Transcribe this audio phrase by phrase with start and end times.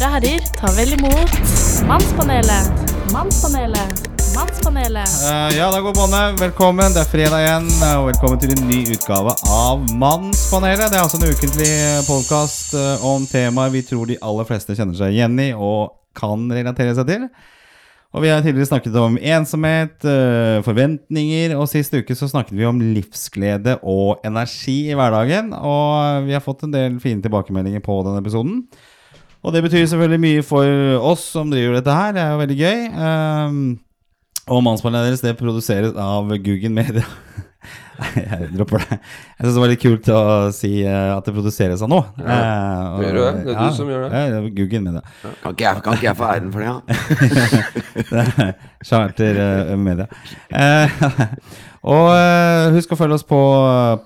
[0.00, 1.32] Damer og herrer, ta vel imot
[1.84, 2.92] Mannspanelet.
[3.12, 3.98] Mannspanelet.
[4.32, 5.12] Mannspanelet.
[5.26, 6.38] Uh, ja, da går båndet.
[6.40, 6.94] Velkommen.
[6.94, 7.66] Det er fredag igjen,
[7.98, 10.86] og velkommen til en ny utgave av Mannspanelet.
[10.88, 11.68] Det er altså en ukentlig
[12.06, 12.72] podkast
[13.04, 17.10] om temaer vi tror de aller fleste kjenner seg igjen i og kan relatere seg
[17.10, 17.26] til.
[18.16, 22.64] Og Vi har tidligere snakket om ensomhet, eh, forventninger, og sist uke så snakket vi
[22.64, 25.52] om livsglede og energi i hverdagen.
[25.52, 28.64] Og vi har fått en del fine tilbakemeldinger på denne episoden.
[29.40, 30.66] Og det betyr selvfølgelig mye for
[31.12, 32.12] oss som driver dette her.
[32.16, 32.80] Det er jo veldig gøy.
[32.92, 33.60] Um,
[34.50, 37.06] og Mannspanelet deres det produseres av Guggen Media.
[38.16, 38.96] Jeg dropper det.
[38.96, 40.20] Jeg syns det var litt kult å
[40.56, 42.06] si uh, at det produseres av noe.
[42.20, 42.38] Ja,
[43.00, 43.32] Eh, gjør du det?
[43.44, 44.20] Det er du som gjør det.
[44.20, 45.02] Ja, det Guggen Media.
[45.42, 46.80] Kan ikke, jeg, kan ikke jeg få æren for det, da?
[48.22, 48.54] Er
[48.88, 50.08] Charter eh, Media.
[50.48, 51.04] Eh,
[51.94, 53.40] og eh, husk å følge oss på,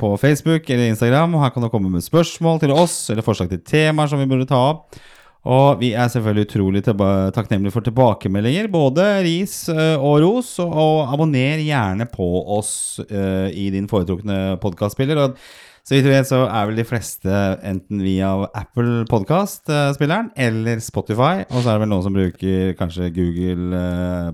[0.01, 1.39] på Facebook eller Instagram.
[1.43, 4.51] Her kan du komme med spørsmål til oss eller forslag til temaer som vi burde
[4.51, 4.99] ta opp.
[5.45, 10.55] Og vi er selvfølgelig utrolig takknemlige for tilbakemeldinger, både ris eh, og ros.
[10.63, 15.21] Og, abonner gjerne på oss eh, i din foretrukne podkastspiller.
[15.85, 21.45] Så vidt vi vet, så er vel de fleste enten via Apple Podkast-spilleren eller Spotify.
[21.51, 23.85] Og så er det vel noen som bruker kanskje Google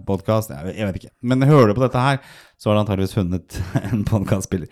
[0.07, 0.55] Podkast.
[0.71, 1.11] Jeg vet ikke.
[1.27, 2.23] Men hører du på dette her,
[2.55, 3.59] så har du antageligvis funnet
[3.91, 4.71] en podkastspiller.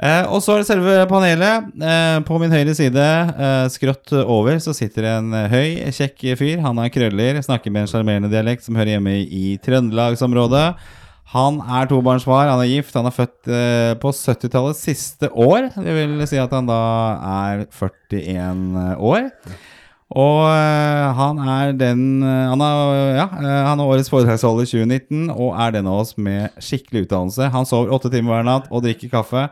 [0.00, 1.66] Eh, og så er det selve panelet.
[1.76, 3.04] Eh, på min høyre side,
[3.36, 6.62] eh, skrått over, så sitter en høy, kjekk fyr.
[6.64, 10.74] Han har krøller, snakker med en sjarmerende dialekt som hører hjemme i Trøndelagsområdet.
[11.30, 15.68] Han er tobarnsfar, han er gift, han er født eh, på 70-tallets siste år.
[15.76, 16.80] Det vil si at han da
[17.20, 19.28] er 41 år.
[20.10, 25.28] Og eh, han er den eh, han, er, ja, eh, han er årets foredragsholder 2019
[25.30, 27.46] og er den av oss med skikkelig utdannelse.
[27.54, 29.46] Han sover åtte timer hver natt og drikker kaffe.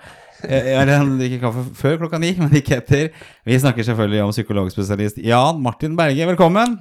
[0.46, 3.08] Eh, han drikker kaffe før klokka ni, men ikke etter.
[3.48, 6.28] Vi snakker selvfølgelig om psykologspesialist Jan Martin Berge.
[6.30, 6.78] Velkommen.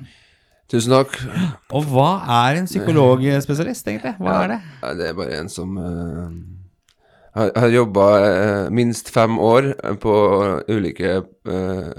[0.69, 1.15] Tusen takk.
[1.71, 2.09] Og hva
[2.43, 4.13] er en psykologspesialist, egentlig?
[4.19, 4.59] Hva er det?
[4.99, 6.27] Det er bare en som uh,
[7.39, 8.07] har, har jobba
[8.75, 9.71] minst fem år
[10.03, 10.15] på
[10.67, 11.91] ulike uh,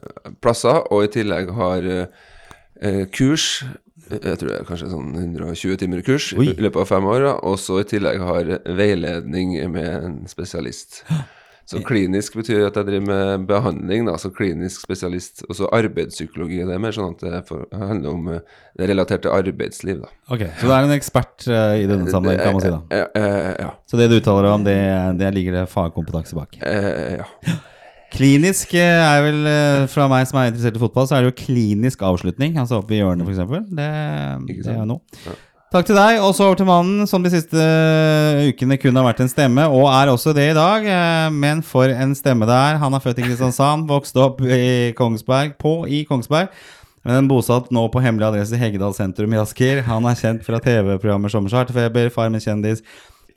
[0.44, 3.64] plasser, og i tillegg har eh, kurs.
[4.08, 6.50] Jeg tror det er kanskje sånn 120 timer kurs Oi.
[6.52, 7.24] i løpet av fem år.
[7.24, 11.02] ja, Og så i tillegg har veiledning med en spesialist.
[11.68, 15.42] Så klinisk betyr at jeg driver med behandling, da, som klinisk spesialist.
[15.50, 16.62] Og så arbeidspsykologi.
[16.64, 20.12] Det er mer sånn at det for, handler om eh, det relaterte arbeidsliv, da.
[20.32, 22.80] Ok, Så du er en ekspert uh, i denne sammenheng, kan man si da.
[22.88, 23.72] Uh, uh, ja.
[23.90, 24.78] Så det du uttaler om, det,
[25.20, 26.56] det ligger det fagkompetanse bak.
[26.64, 27.28] Ja.
[28.16, 29.42] Klinisk er vel,
[29.92, 32.56] fra meg som er interessert i fotball, så er det jo klinisk avslutning.
[32.56, 33.68] Altså oppe i hjørnet, f.eks.
[33.68, 33.90] Det,
[34.48, 35.36] det er jo noe.
[35.68, 36.18] Takk til deg.
[36.24, 37.60] Og så over til mannen som de siste
[38.48, 40.86] ukene kun har vært en stemme, og er også det i dag.
[40.88, 42.78] eh, Men for en stemme det er.
[42.80, 46.48] Han er født i Kristiansand, vokst opp i Kongsberg, på i Kongsberg.
[47.04, 49.82] Men bosatt nå på hemmelig adresse i Heggedal sentrum i Asker.
[49.86, 52.82] Han er kjent fra TV-programmer som Charterfeber, Farmen kjendis,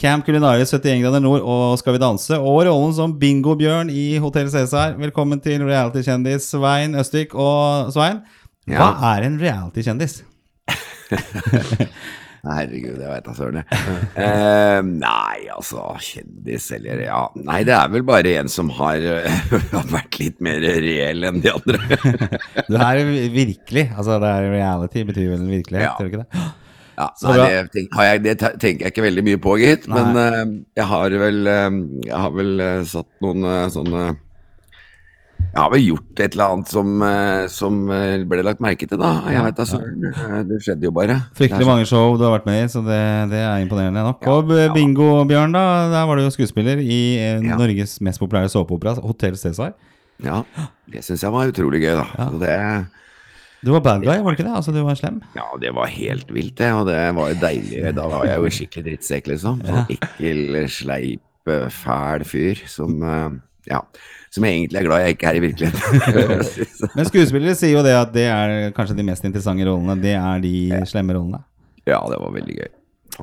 [0.01, 2.31] Camp Culinaris, 71 grader nord og Skal vi danse.
[2.39, 4.95] Og rollen som Bingo-bjørn i Hotell Cæsar.
[4.97, 7.35] Velkommen til reality-kjendis Svein Østvik.
[7.35, 8.23] Og Svein,
[8.67, 9.15] hva Ja.
[9.17, 10.21] er en reality-kjendis?
[12.41, 13.59] Herregud, jeg veit da søren.
[13.61, 13.81] jeg.
[14.17, 19.43] Eh, nei, altså, kjendis eller ja Nei, det er vel bare en som har, eh,
[19.75, 21.77] har vært litt mer reell enn de andre.
[22.71, 23.03] Du er
[23.35, 23.85] virkelig.
[23.93, 25.93] Altså, det er reality betyr vel virkelighet, Ja.
[25.99, 26.47] gjør det ikke det?
[27.01, 29.87] Ja, Så nei, det, tenk, har jeg, det tenker jeg ikke veldig mye på, gitt.
[29.89, 30.41] Men uh,
[30.77, 34.03] jeg har vel, uh, jeg har vel uh, satt noen sånne
[35.51, 38.97] Jeg har vel gjort et eller annet som, eh, som eh, ble lagt merke til,
[39.01, 39.09] da.
[39.27, 40.05] Jeg vet da søren.
[40.07, 41.17] Eh, Det skjedde jo bare.
[41.35, 42.99] Fryktelig mange show du har vært med i, så det,
[43.33, 44.23] det er imponerende nok.
[44.23, 44.69] Ja, Og ja.
[44.75, 45.63] Bingo-Bjørn, da.
[45.91, 47.57] Der var du jo skuespiller i Ja.
[47.59, 49.73] Norges mest populære såpeopera, Hotell Cæsar.
[49.73, 49.89] sånn-
[50.23, 50.43] Ja,
[50.91, 52.05] det syns jeg var utrolig gøy, da.
[52.17, 52.29] Ja.
[52.29, 52.87] Så det,
[53.63, 54.55] Du var bad guy, var du ikke det?
[54.55, 55.21] Altså, du var slem?
[55.35, 56.71] ja, det var helt vilt, det.
[56.73, 57.93] Og det var jo deilig.
[57.95, 59.61] Da var jeg jo skikkelig drittsekk, liksom.
[59.61, 61.21] Sånn ekkel, sleip,
[61.69, 63.81] fæl fyr som Ja.
[64.31, 66.91] Som jeg egentlig er glad jeg ikke er i virkeligheten.
[66.97, 69.97] Men skuespillere sier jo det at det er kanskje de mest interessante rollene.
[69.99, 70.53] Det er de
[70.87, 71.43] slemme rollene.
[71.83, 72.71] ja, det var veldig gøy.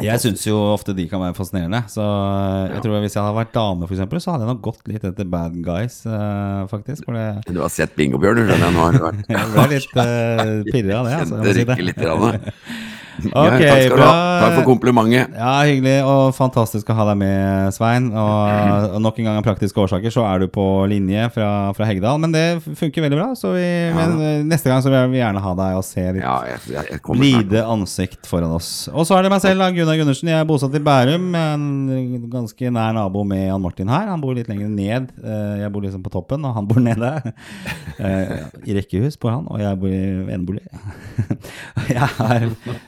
[0.05, 1.81] Jeg syns jo ofte de kan være fascinerende.
[1.91, 5.07] Så jeg tror Hvis jeg hadde vært dame, eksempel, så hadde jeg nok gått litt
[5.09, 7.09] etter bad guys, eh, faktisk.
[7.09, 8.77] For det Du har sett Bingo-Bjørn, du skjønner jeg.
[8.77, 11.17] Nå har du vært jeg ble litt uh, pirra av det.
[11.23, 11.79] Altså, jeg må si det.
[11.89, 12.55] litt.
[13.19, 13.32] Grann.
[13.35, 14.09] Ja, takk skal du ha.
[14.09, 14.41] bra.
[14.43, 15.32] Takk for komplimentet.
[15.35, 18.09] Ja, hyggelig og fantastisk å ha deg med, Svein.
[18.12, 21.88] Og, og nok en gang av praktiske årsaker så er du på linje fra, fra
[21.88, 22.20] Heggedal.
[22.23, 22.44] Men det
[22.79, 23.65] funker veldig bra, så vi,
[23.97, 27.00] men, eh, neste gang så vil vi gjerne ha deg og se ditt Ja, jeg,
[27.09, 28.70] blide ansikt foran oss.
[28.93, 30.31] Og så er det meg selv, Gunnar Gundersen.
[30.31, 31.29] Jeg er bosatt i Bærum.
[31.38, 34.06] En ganske nær nabo med Jan Martin her.
[34.12, 35.11] Han bor litt lenger ned.
[35.25, 37.12] Eh, Jeg bor liksom på toppen, og han bor nede.
[37.99, 40.03] Eh, I rekkehus bor han, og jeg bor i
[40.37, 40.62] enebolig.
[41.88, 42.44] Jeg er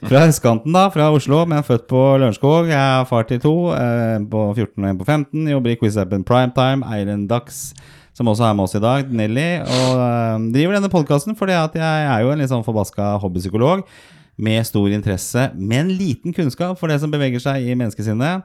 [0.06, 2.69] fra østkanten, da, fra Oslo, men født på Lørenskog.
[2.69, 5.49] Jeg er far til to, eh, på 14 og en på 15.
[5.49, 7.73] Jobber i Quizappen Primetime, eier Dags
[8.13, 9.63] som også er med oss i dag, Nelly.
[9.65, 13.87] Og øh, driver denne podkasten fordi at jeg er jo en litt sånn forbaska hobbypsykolog
[14.37, 18.45] med stor interesse, men liten kunnskap for det som beveger seg i menneskesinnet.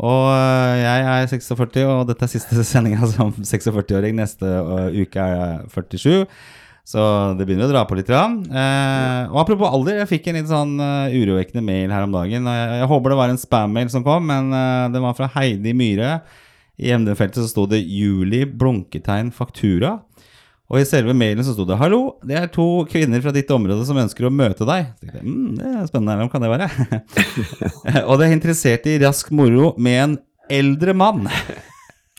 [0.00, 4.16] Og øh, jeg er 46, og dette er siste sendinga som 46-åring.
[4.16, 4.48] Neste
[4.96, 6.26] uke er jeg 47.
[6.82, 7.00] Så
[7.38, 8.10] det begynner å dra på litt.
[8.10, 8.40] grann.
[8.50, 12.48] Eh, og apropos alder, jeg fikk en litt sånn uh, urovekkende mail her om dagen.
[12.50, 15.76] Jeg, jeg håper det var en spam-mail som kom, men uh, det var fra Heidi
[15.78, 16.16] Myhre.
[16.82, 20.00] I emnefeltet så sto det 'Juli blunketegn faktura'.
[20.72, 23.86] Og i selve mailen så sto det 'Hallo, det er to kvinner fra ditt område
[23.86, 24.90] som ønsker å møte deg'.
[25.04, 26.70] Jeg, mm, det er spennende, hvem kan det være?
[28.08, 30.18] og det er interessert i rask moro med en
[30.50, 31.28] eldre mann.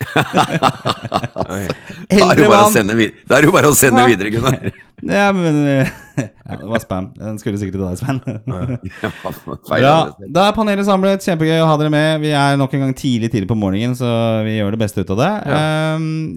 [0.02, 3.14] Da er det bare å sende, vid-
[3.46, 4.58] jo bare å sende videre, Gunnar.
[5.04, 7.10] Ja, men eh, ja, Det var spam.
[7.18, 8.22] Den skulle sikkert til deg, Sven.
[9.84, 9.96] Ja,
[10.32, 11.26] da er panelet samlet.
[11.28, 12.22] Kjempegøy å ha dere med.
[12.24, 14.08] Vi er nok en gang tidlig tidlig på morgenen, så
[14.48, 15.28] vi gjør det beste ut av det.
[15.52, 15.60] Ja,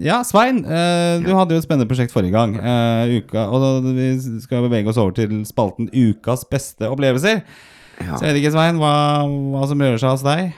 [0.09, 2.57] ja Svein, eh, du hadde jo et spennende prosjekt forrige gang.
[2.59, 4.09] eh, uka, og vi
[4.43, 7.39] skal bevege oss over til spalten Ukas beste opplevelser.
[8.03, 8.17] Ja.
[8.19, 8.93] Så jeg vet ikke, Svein, hva,
[9.55, 10.51] hva som rører seg hos deg?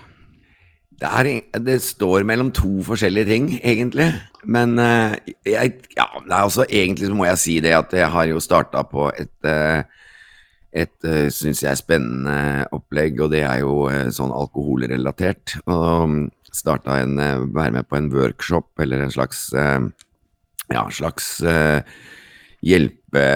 [1.00, 4.10] Det, er, det står mellom to forskjellige ting, egentlig.
[4.44, 5.16] Men eh,
[5.48, 8.84] jeg, ja, er også, egentlig så må jeg si det at jeg har jo starta
[8.88, 9.84] på et, eh,
[10.84, 15.56] et uh, syns jeg, spennende opplegg, og det er jo eh, sånn alkoholrelatert.
[15.72, 19.82] Og starta en eh, Være med på en workshop, eller en slags eh,
[20.70, 21.82] Ja, slags eh,
[22.62, 23.28] hjelpe...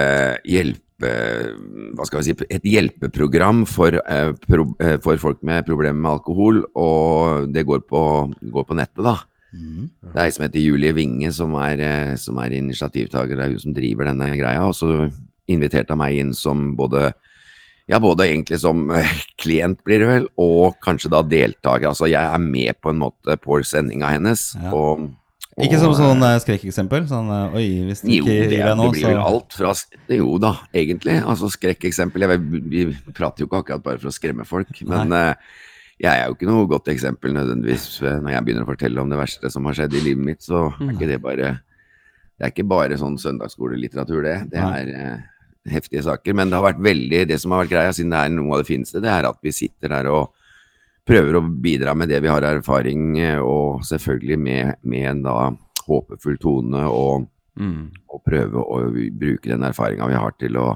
[0.46, 6.00] hjelpe hva skal vi si, et hjelpeprogram for, eh, pro, eh, for folk med problemer
[6.00, 8.04] med alkohol, og det går på,
[8.52, 9.18] går på nettet, da.
[10.02, 13.36] Det er ei som heter Julie Winge, som er, eh, som er initiativtaker.
[13.36, 14.66] Det er hun som driver denne greia.
[14.66, 15.12] Og så
[15.48, 17.14] inviterte hun meg inn som både
[17.90, 19.10] ja, både egentlig som eh,
[19.42, 21.90] klient, blir det vel, og kanskje da deltaker.
[21.92, 24.54] Altså, jeg er med på en måte på sendinga hennes.
[24.56, 24.72] Ja.
[24.72, 25.10] Og,
[25.54, 27.04] og, Ikke som sånn eh, skrekkeksempel?
[27.10, 29.74] Sånn eh, oi, hvis du ikke gir deg nå, det blir vel så alt fra
[30.18, 31.20] Jo da, egentlig.
[31.22, 32.26] Altså skrekkeksempel.
[32.72, 35.54] Vi prater jo ikke akkurat bare for å skremme folk, men eh,
[36.02, 39.12] jeg er jo ikke noe godt eksempel nødvendigvis eh, når jeg begynner å fortelle om
[39.12, 41.52] det verste som har skjedd i livet mitt, så er ikke det bare
[42.34, 44.38] Det er ikke bare sånn søndagsskolelitteratur, det.
[44.52, 45.20] Det er eh,
[45.70, 46.36] heftige saker.
[46.36, 48.64] Men det har vært veldig Det som har vært greia, siden det er noe av
[48.64, 50.34] det fineste, det er at vi sitter der og
[51.08, 55.24] prøver å bidra med det vi har av erfaring, eh, og selvfølgelig med, med en
[55.28, 55.38] da
[55.88, 57.92] håpefull tone og Mm.
[58.10, 58.80] og prøve å
[59.14, 60.72] bruke den erfaringa vi har til å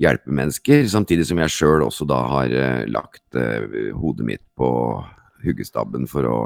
[0.00, 4.70] hjelpe mennesker, samtidig som jeg sjøl også da har eh, lagt uh, hodet mitt på
[5.44, 6.38] huggestabben for å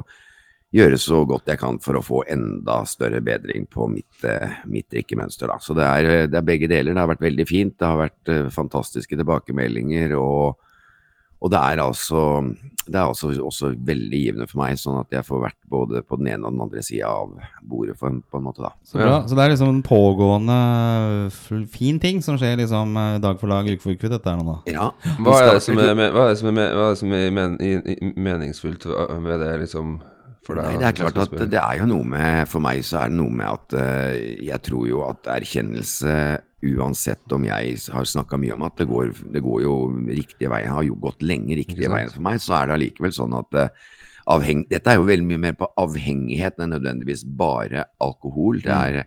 [0.75, 4.90] gjøre så godt jeg kan for å få enda større bedring på mitt, eh, mitt
[4.90, 5.46] drikkemønster.
[5.46, 5.60] Da.
[5.62, 6.90] Så det er, det er begge deler.
[6.90, 7.76] Det har vært veldig fint.
[7.78, 10.19] Det har vært fantastiske tilbakemeldinger.
[10.19, 10.58] og
[11.40, 12.22] og det er altså
[12.86, 16.18] det er også, også veldig givende for meg, sånn at jeg får vært både på
[16.20, 17.32] den ene og den andre sida av
[17.66, 18.70] bordet, for på en måte, da.
[18.86, 19.16] Så ja.
[19.26, 20.58] Så det er liksom en pågående
[21.72, 24.46] fin ting som skjer liksom eh, dag for dag, uke for uke, dette er nå
[24.52, 24.58] da.
[24.70, 24.90] Ja.
[25.19, 27.16] Hva er det som er, me- hva er, det som er, hva er, det som
[27.19, 29.96] er men, i, i, meningsfullt ved det, liksom?
[30.46, 30.76] For deg?
[30.76, 33.19] Nei, det er klart at det er jo noe med For meg så er det
[33.19, 34.12] noe med at uh,
[34.46, 36.12] jeg tror jo at erkjennelse,
[36.67, 39.77] uansett om jeg har snakka mye om at det går, det går jo
[40.08, 43.37] riktige veien, har jo gått lenge riktige veien for meg, så er det allikevel sånn
[43.39, 43.87] at eh,
[44.32, 48.61] avheng, Dette er jo veldig mye mer på avhengighet enn nødvendigvis bare alkohol.
[48.65, 49.03] Det er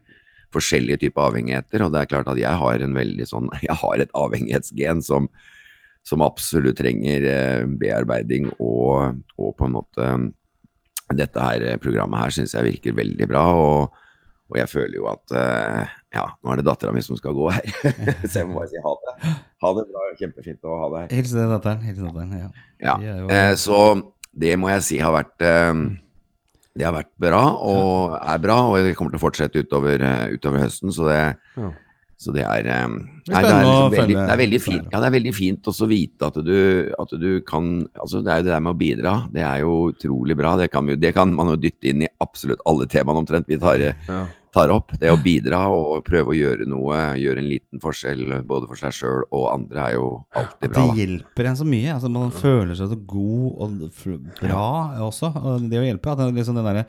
[0.56, 4.02] forskjellige typer avhengigheter, og det er klart at jeg har en veldig sånn Jeg har
[4.02, 5.30] et avhengighetsgen som,
[6.08, 10.12] som absolutt trenger eh, bearbeiding og, og på en måte
[11.18, 14.04] dette her programmet her syns jeg virker veldig bra, og,
[14.50, 17.50] og jeg føler jo at eh, ja, nå er det dattera mi som skal gå
[17.54, 17.66] her,
[18.30, 19.34] så jeg må bare si ha det.
[19.62, 21.18] Ha det bra, kjempefint å ha deg her.
[21.20, 21.82] Hils til datteren.
[21.86, 22.50] Hils datteren, ja.
[22.82, 23.82] Ja, jo- eh, så
[24.34, 25.74] det må jeg si har vært eh,
[26.80, 30.34] Det har vært bra, og er bra, og det kommer til å fortsette utover, eh,
[30.38, 31.22] utover høsten, så det
[31.60, 31.72] Ja.
[32.20, 32.88] Så det er, eh,
[33.32, 34.88] nei, det er, liksom veldig, det er veldig fint.
[34.92, 36.58] Ja, det er veldig fint også å vite at du,
[37.00, 39.14] at du kan Altså, det er jo det der med å bidra.
[39.32, 40.58] Det er jo utrolig bra.
[40.60, 43.86] Det kan, det kan man jo dytte inn i absolutt alle temaene omtrent vi tar,
[44.52, 44.92] tar opp.
[45.00, 48.98] Det å bidra og prøve å gjøre noe, gjøre en liten forskjell både for seg
[48.98, 50.10] sjøl og andre, er jo
[50.42, 50.84] alltid bra.
[50.90, 51.94] det hjelper en så mye.
[51.96, 54.68] Altså Man føler seg så god og bra
[55.08, 55.32] også.
[55.40, 56.12] Og det å hjelpe.
[56.12, 56.86] At det er liksom den derre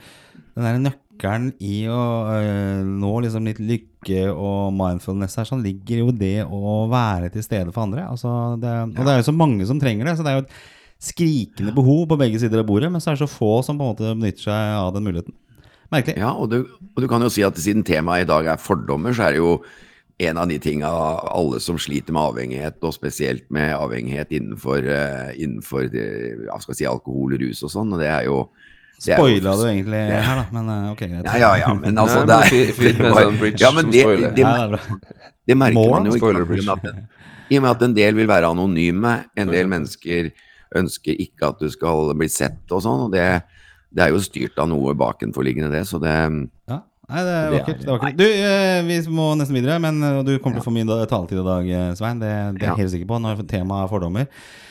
[0.57, 2.01] den der nøkkelen i å
[2.33, 7.43] øh, nå liksom litt lykke og mindfulness her, sånn ligger jo det å være til
[7.45, 8.07] stede for andre.
[8.09, 10.17] Altså det, og det er jo så mange som trenger det.
[10.17, 10.57] Så det er jo et
[11.01, 13.85] skrikende behov på begge sider av bordet, men så er det så få som på
[13.85, 15.37] en måte benytter seg av den muligheten.
[15.91, 16.19] Merkelig.
[16.21, 16.59] Ja, og du,
[16.95, 19.41] og du kan jo si at siden temaet i dag er fordommer, så er det
[19.43, 19.55] jo
[20.21, 20.89] en av de tinga
[21.33, 26.85] alle som sliter med avhengighet, og spesielt med avhengighet innenfor, eh, innenfor ja, skal si,
[26.87, 28.51] alkohol, rus og sånn, og det er jo-
[29.01, 31.25] Spoila du egentlig her, da, men øh, ok, greit.
[31.25, 34.03] Ja, ja, ja, men altså Nei, det er, fint- med sånn bridge ja, men det,
[34.05, 34.75] det, det er
[35.49, 36.35] det merker man jo ikke.
[36.37, 39.67] I og med at- I og med at en del vil være anonyme, en del
[39.73, 40.29] mennesker
[40.77, 43.25] ønsker ikke at du skal bli sett og sånn, og det,
[43.91, 46.15] det er jo styrt av noe bakenforliggende det, så det
[46.69, 46.83] Ja.
[47.11, 47.81] Nei, det er er- vakkert.
[47.81, 48.17] Det er vakkert.
[48.17, 51.41] Du, eh, vi må nesten videre, men eh, du kommer til å få mye taletid
[51.41, 52.21] i dag, eh, Svein.
[52.23, 54.27] Det, det er jeg helt sikker på når temaet er fordommer.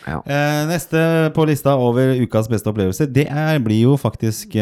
[0.09, 0.21] Ja.
[0.65, 0.99] Neste
[1.35, 4.55] på lista over ukas beste opplevelser, det er, blir jo faktisk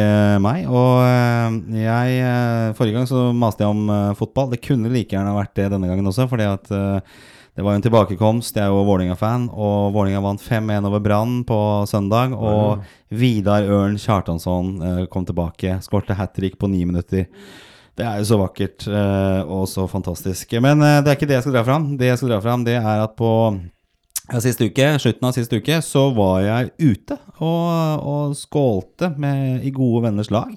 [0.44, 0.66] meg.
[0.68, 4.50] Og jeg Forrige gang så maste jeg om fotball.
[4.52, 6.68] Det kunne like gjerne vært det denne gangen også, fordi at
[7.58, 8.54] det var jo en tilbakekomst.
[8.54, 11.56] Jeg er jo Vålerenga-fan, og Vålerenga vant 5-1 over Brann på
[11.90, 12.36] søndag.
[12.38, 17.26] Og Vidar Ørn Kjartansson eh, kom tilbake, skårte hat trick på ni minutter.
[17.98, 20.54] Det er jo så vakkert eh, og så fantastisk.
[20.62, 21.90] Men eh, det er ikke det jeg skal dra fram.
[21.98, 25.82] Det jeg skal dra fram, det er at på ja, uke, slutten av siste uke
[25.82, 30.54] så var jeg ute og, og skålte med, i gode venners lag.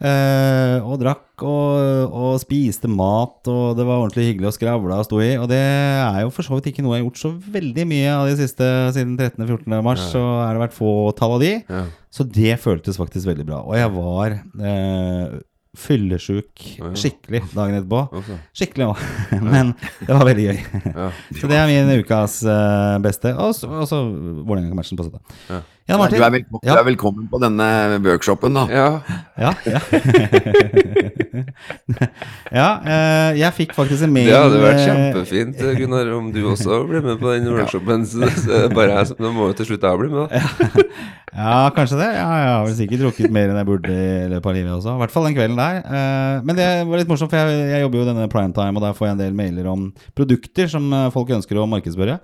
[0.00, 5.04] Eh, og drakk og, og spiste mat, og det var ordentlig hyggelig å skravle og
[5.04, 5.30] stå i.
[5.36, 8.14] Og det er jo for så vidt ikke noe jeg har gjort så veldig mye
[8.14, 9.76] av de siste siden 13.-14.
[9.84, 10.06] mars.
[10.14, 11.52] Så er det vært få tall av de.
[11.68, 11.84] Ja.
[12.10, 13.60] Så det føltes faktisk veldig bra.
[13.68, 15.38] Og jeg var eh,
[15.78, 16.64] fyllesjuk
[16.98, 18.22] skikkelig dagen etterpå.
[18.56, 19.02] Skikkelig òg,
[19.52, 20.62] men det var veldig gøy.
[20.88, 21.10] Ja.
[21.38, 23.36] Så det er min ukas eh, beste.
[23.36, 25.68] Og så og så Vålerenga-matchen på søndag.
[25.90, 25.96] Ja.
[25.96, 26.22] Du, Martin?
[26.22, 26.30] er
[26.62, 26.74] ja.
[26.74, 28.66] du er velkommen på denne workshopen, da.
[28.70, 29.00] Ja,
[29.40, 29.80] Ja, ja.
[32.60, 36.46] ja eh, jeg fikk faktisk en mail det hadde vært eh, kjempefint, Gunnar, om du
[36.52, 38.06] også ble med på den workshopen.
[38.76, 40.38] Bare jeg, da må jo til slutt jeg bli med, da.
[41.30, 42.08] Ja, kanskje det.
[42.18, 44.96] Ja, jeg har vel sikkert drukket mer enn jeg burde i løpet av livet også.
[44.96, 45.74] I hvert fall den kvelden der.
[45.86, 48.96] Eh, men det var litt morsomt, for jeg, jeg jobber jo denne primetime, og der
[48.98, 49.80] får jeg en del mailer om
[50.18, 52.16] produkter som folk ønsker å markedsføre.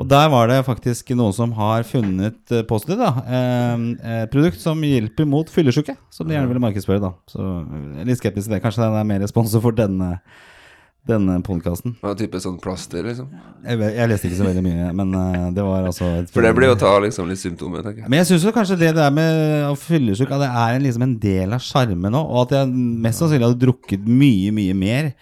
[0.00, 3.10] Og der var det faktisk noen som har funnet eh, positivt, da.
[3.26, 7.12] Eh, et produkt som hjelper mot fyllesyke, som de gjerne ville markedsføre, da.
[7.30, 8.62] Så jeg er litt skeptisk til det.
[8.64, 10.14] Kanskje det er mer sponsor for denne,
[11.08, 11.98] denne podkasten.
[12.00, 13.28] Ja, type sånn plaster, liksom.
[13.66, 16.72] Jeg, jeg leste ikke så veldig mye, men eh, det var altså For det blir
[16.72, 18.08] å ta liksom litt symptomer, tenker jeg.
[18.08, 21.52] men jeg syns kanskje det der med å fyllesyk At det er liksom en del
[21.52, 22.32] av sjarmen òg.
[22.32, 22.72] Og at jeg
[23.04, 25.12] mest sannsynlig hadde drukket mye, mye mer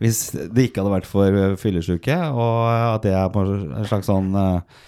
[0.00, 2.16] hvis det ikke hadde vært for eh, fyllesyke.
[2.32, 4.78] Og at det er på en slags sånn eh,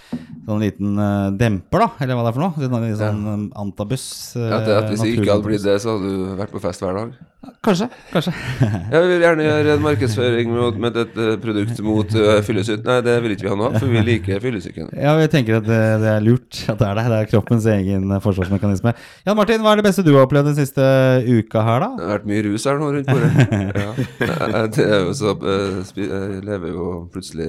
[0.43, 2.67] Sånn liten eh, demper, da, eller hva det er for noe.
[2.67, 4.07] Sånn, sånn eh, antabus.
[4.37, 6.99] Ja, at hvis det ikke hadde blitt det, så hadde du vært på fest hver
[6.99, 7.15] dag.
[7.63, 7.89] Kanskje.
[8.13, 8.33] kanskje
[8.93, 12.85] Jeg vil gjerne gjøre en markedsføring med, med et produktet produkt mot uh, fyllesyke.
[12.87, 14.93] Nei, det vil ikke vi ha nå, for vi liker fyllesyken.
[14.95, 17.05] Ja, vi tenker at det, det er lurt at det er det.
[17.13, 18.95] Det er kroppens egen eh, forsvarsmekanisme.
[19.27, 20.87] Jan Martin, hva er det beste du har opplevd den siste
[21.27, 21.91] uka her, da?
[21.99, 23.31] Det har vært mye rus her nå rundt bordet.
[23.83, 24.63] Ja.
[24.73, 27.49] Det er jo så eh, Jeg lever jo plutselig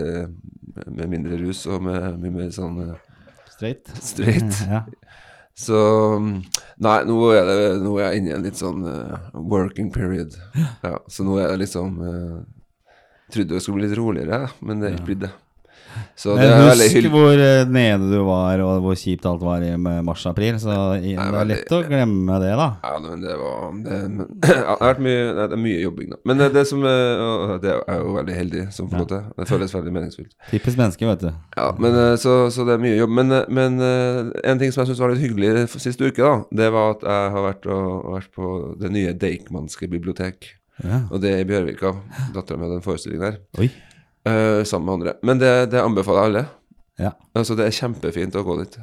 [0.88, 2.94] med mindre rus og med mye mer sånn eh,
[3.54, 3.94] Straight.
[4.02, 4.64] straight.
[4.74, 4.84] Ja.
[5.54, 5.78] Så
[6.20, 6.38] mm,
[6.84, 10.34] Nei, nå er, det, nå er jeg inne i en litt sånn uh, working period.
[10.82, 12.42] Ja, så nå er det liksom uh,
[13.34, 15.32] Trodde det skulle bli litt roligere, men det er ikke blitt det.
[16.16, 19.74] Så det Men husk hvor eh, nede du var, og hvor kjipt alt var i
[19.78, 20.60] mars-april.
[20.62, 22.70] Så det er lett å glemme det, da.
[22.84, 26.22] Ja, men det var det, men, det har vært mye, det er mye jobbing, da.
[26.30, 29.28] Men det, det som er, det er jo veldig heldig som får lov til.
[29.38, 30.34] Det føles veldig meningsfullt.
[30.52, 31.30] Typisk menneske, vet du.
[31.58, 33.16] Ja, men eh, så, så det er mye jobb.
[33.20, 36.36] Men, eh, men eh, en ting som jeg syns var litt hyggelig siste uke, da,
[36.64, 40.54] det var at jeg har vært, og, vært på det nye Deichmanske bibliotek.
[40.84, 41.04] Ja.
[41.14, 41.94] Og det er i Bjørvika.
[42.34, 43.42] Dattera mi hadde en forestilling der.
[43.62, 43.70] Oi.
[44.26, 45.16] Eh, sammen med andre.
[45.24, 46.46] Men det, det anbefaler jeg alle.
[47.02, 47.12] Ja.
[47.34, 48.76] Altså Det er kjempefint å gå dit.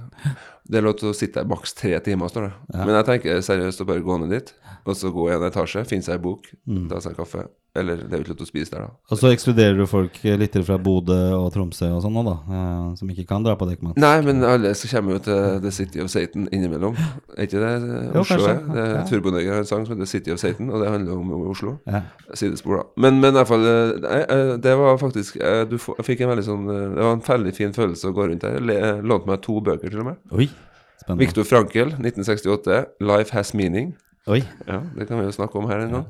[0.67, 2.53] Det er lov til å sitte der maks tre timer, står det.
[2.75, 2.83] Ja.
[2.85, 4.53] Men jeg tenker seriøst å bare gå ned dit.
[4.85, 6.47] og så gå i en etasje, finne seg en bok,
[6.91, 7.45] ta seg en kaffe.
[7.79, 8.89] Eller det er jo ikke lov til å spise der, da.
[9.15, 12.33] Og så ekskluderer du folk litt fra Bodø og Tromsø og sånn da.
[12.51, 14.01] eh, som ikke kan dra på Dekamat.
[14.03, 16.99] Nei, men alle så kommer jo til The City of Satan innimellom.
[17.37, 17.71] Er ikke det
[18.15, 18.51] Jo, Oslo kanskje.
[18.57, 18.65] er?
[18.75, 19.05] Det er Ja.
[19.07, 21.77] Turboneger har en sang som heter The City of Satan, og det handler om Oslo.
[21.87, 22.03] Ja.
[22.35, 22.83] Sidespor, da.
[23.07, 25.39] Men, men i hvert fall eh, eh, Det var faktisk
[25.71, 28.59] Du fikk en veldig sånn Det var en veldig fin følelse å gå rundt der.
[28.61, 30.17] Jeg lånte meg to bøker, til og med.
[30.35, 30.51] Oi,
[30.99, 31.23] spennende.
[31.23, 32.87] Viktor Frankel, 1968.
[33.01, 33.95] 'Life Has Meaning'.
[34.29, 36.07] Oi, Ja, Det kan vi jo snakke om her en gang.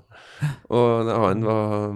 [0.68, 1.94] Og det annen var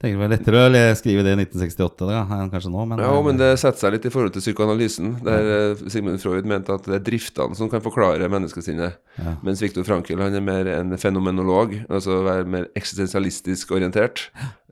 [0.00, 3.12] tenker det var lettere å skrive det i 1968 da, enn kanskje nå, men, Ja,
[3.24, 6.88] men det setter seg litt i forhold til psykoanalysen, der eh, Sigmund Freud mente at
[6.88, 9.34] det er driftene som kan forklare menneskesinnet, Ja.
[9.44, 14.30] mens Viktor Frankel han er mer en fenomenolog, altså være mer eksistensialistisk orientert.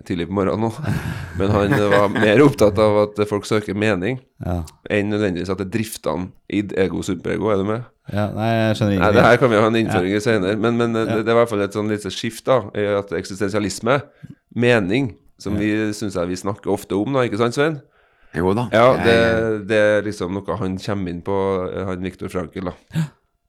[0.09, 0.71] Tidlig på morgenen nå.
[1.39, 4.63] Men han var mer opptatt av at folk søker mening, ja.
[4.89, 7.53] enn nødvendigvis at det er driftene id, ego, superego.
[7.53, 7.87] Er du med?
[8.09, 10.79] ja, Nei, jeg skjønner Nei, det her kan vi ha en innføring i senere, men,
[10.81, 11.05] men ja.
[11.11, 13.99] det, det var i hvert fall et sånn lite skift da, i at eksistensialisme,
[14.55, 17.81] mening, som vi synes jeg vi snakker ofte om da, ikke sant Svein?
[18.37, 18.67] Jo da.
[18.75, 19.15] Ja, det,
[19.71, 21.37] det er liksom noe han kommer inn på,
[21.73, 22.75] eh, han Viktor Frankel, da.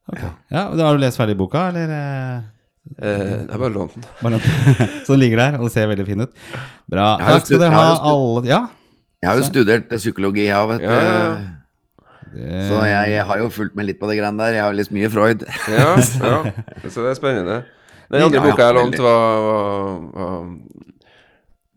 [0.10, 0.22] Ok.
[0.50, 1.92] Ja, da Har du lest ferdig boka, eller?
[1.94, 2.40] eh,
[2.98, 4.40] Eh, jeg bare lånte den.
[5.06, 6.32] Så den ligger der, og det ser veldig fin ut.
[6.90, 7.20] Bra.
[7.20, 8.60] Jeg Takk skal dere ha, alle Ja.
[9.22, 10.88] Jeg har jo studert psykologi, jeg òg, vet du.
[10.88, 11.28] Ja.
[12.34, 14.56] Det, Så jeg, jeg har jo fulgt med litt på det greiene der.
[14.58, 15.46] Jeg har lest mye Freud.
[15.70, 16.40] Ja, ja,
[16.90, 17.60] så det er spennende.
[18.10, 20.50] Den andre Ja, ja, boka jeg lånte, var, var, var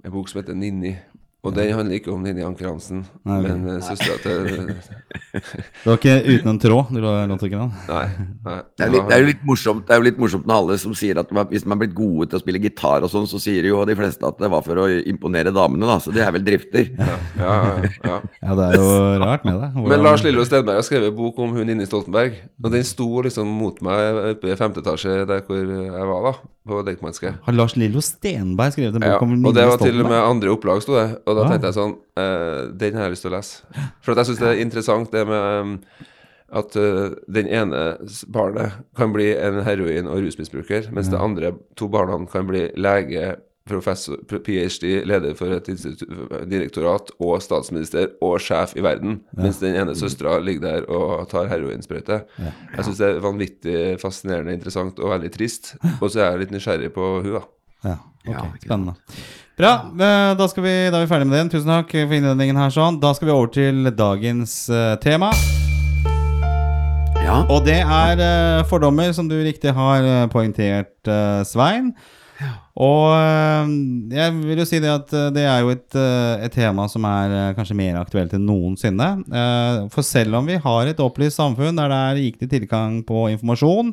[0.04, 0.99] Jag boksmätten Ninni.
[1.42, 3.46] Og den handler ikke om Ninni Anker Hansen, Nei, ok.
[3.49, 4.76] men uh, søstera til
[5.32, 7.72] det var ikke uten en tråd du lånte ikke den?
[7.88, 8.04] Nei.
[8.44, 8.56] nei.
[8.78, 10.76] Det er, litt, det er jo litt morsomt Det er jo litt morsomt når alle
[10.82, 13.40] som sier at hvis man er blitt gode til å spille gitar og sånn, så
[13.42, 15.96] sier jo de fleste at det var for å imponere damene, da.
[16.04, 16.92] Så det er vel drifter.
[16.99, 17.56] Ja, ja,
[18.06, 18.20] ja.
[18.42, 18.88] Ja, det er jo
[19.25, 19.72] rart med det.
[19.75, 22.38] Hvordan- Men Lars Lillo Stenberg har skrevet bok om hun Ninni Stoltenberg.
[22.62, 26.34] Og den sto liksom mot meg oppe i femte etasje der hvor jeg var, da.
[26.62, 27.32] På Deichmanske.
[27.42, 30.20] Har Lars Lillo Stenberg skrevet en Ja, bok om og det var til og med
[30.20, 31.08] andre opplag, sto det.
[31.32, 33.84] Og da tenkte jeg sånn uh, Den har jeg lyst til å lese.
[34.04, 35.76] For at jeg syns det er interessant det med um,
[36.52, 37.84] at uh, den ene
[38.32, 43.38] barnet kan bli en heroin- og rusmisbruker, mens de andre to barna kan bli lege,
[43.68, 45.70] professor, ph.d., leder for et
[46.50, 51.46] direktorat og statsminister og sjef i verden, mens den ene søstera ligger der og tar
[51.52, 52.24] heroinsprøyte.
[52.42, 55.76] Jeg syns det er vanvittig fascinerende, interessant og veldig trist.
[56.00, 57.44] Og så er jeg litt nysgjerrig på hun da.
[57.86, 57.96] Ja,
[58.26, 58.98] ok, spennende.
[59.52, 61.50] Bra, da, skal vi, da er vi ferdig med den.
[61.52, 62.71] Tusen takk for innledningen her.
[62.73, 65.28] sånn Da skal vi over til dagens uh, tema.
[67.21, 67.42] Ja.
[67.52, 70.97] Og det er uh, fordommer, som du riktig har uh, poengtert,
[71.44, 71.92] Svein.
[72.80, 73.73] Og eh,
[74.16, 75.97] jeg vil jo si det at det er jo et,
[76.42, 79.08] et tema som er kanskje mer aktuelt enn noensinne.
[79.93, 83.93] For selv om vi har et opplyst samfunn der det er riktig tilgang på informasjon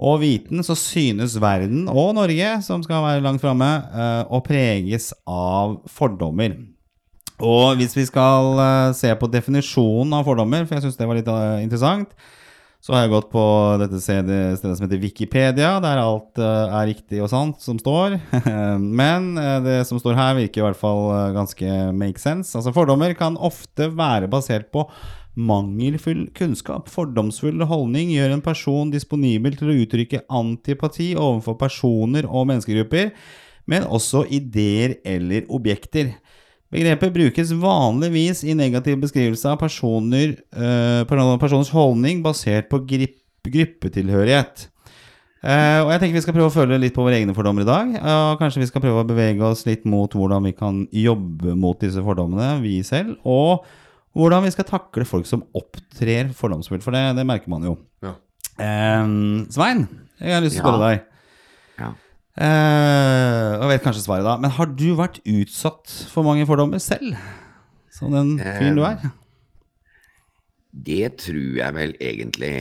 [0.00, 5.10] og viten, så synes verden og Norge, som skal være langt framme, eh, å preges
[5.28, 6.56] av fordommer.
[7.40, 11.20] Og hvis vi skal eh, se på definisjonen av fordommer, for jeg syns det var
[11.20, 12.14] litt eh, interessant,
[12.80, 13.44] så har jeg gått på
[13.76, 18.16] dette stedet, som heter Wikipedia, der alt er riktig og sant som står.
[19.02, 19.34] Men
[19.66, 21.02] det som står her, virker i hvert fall
[21.36, 22.54] ganske make sense.
[22.56, 24.86] Altså Fordommer kan ofte være basert på
[25.38, 26.88] mangelfull kunnskap.
[26.90, 33.12] Fordomsfull holdning gjør en person disponibel til å uttrykke antipati overfor personer og menneskegrupper,
[33.70, 36.14] men også ideer eller objekter.
[36.70, 44.68] Begrepet brukes vanligvis i negativ beskrivelse av personer, eh, personers holdning basert på gruppetilhørighet.
[45.40, 47.70] Eh, og jeg tenker vi skal prøve å følge litt på våre egne fordommer i
[47.70, 47.94] dag.
[47.96, 51.80] Og kanskje vi skal prøve å bevege oss litt mot hvordan vi kan jobbe mot
[51.80, 53.16] disse fordommene, vi selv.
[53.24, 53.64] Og
[54.16, 57.76] hvordan vi skal takle folk som opptrer fordomsfullt, for det, det merker man jo.
[58.02, 58.14] Ja.
[58.58, 59.06] Eh,
[59.54, 59.86] Svein,
[60.20, 60.72] jeg har lyst til å Ja.
[60.72, 61.04] spørre deg.
[61.80, 61.90] Ja.
[62.40, 67.16] Eh, jeg vet kanskje svaret da, men har du vært utsatt for mange fordommer selv?
[67.92, 69.10] Som den fyren du er?
[70.72, 72.52] Det tror jeg vel egentlig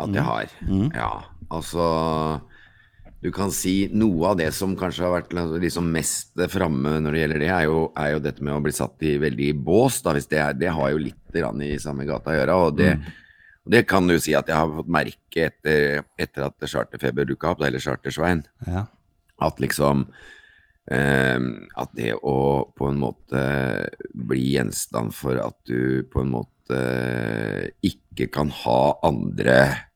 [0.00, 0.48] at jeg har.
[0.96, 1.10] Ja,
[1.52, 2.40] altså
[3.20, 7.22] Du kan si noe av det som kanskje har vært liksom mest framme når det
[7.22, 9.98] gjelder det, er jo, er jo dette med å bli satt i veldig bås.
[10.04, 12.56] Da, hvis det, er, det har jo litt i samme gata å gjøre.
[12.64, 13.10] Og det, mm.
[13.76, 17.60] det kan du si at jeg har fått merke etter, etter at Charterfeber dukka opp,
[17.68, 18.40] eller Chartersvein.
[18.64, 18.86] Ja.
[19.40, 20.06] At liksom
[20.92, 21.38] eh,
[21.80, 22.36] At det å
[22.76, 23.44] på en måte
[24.16, 26.80] bli gjenstand for at du på en måte
[27.84, 29.89] ikke kan ha andre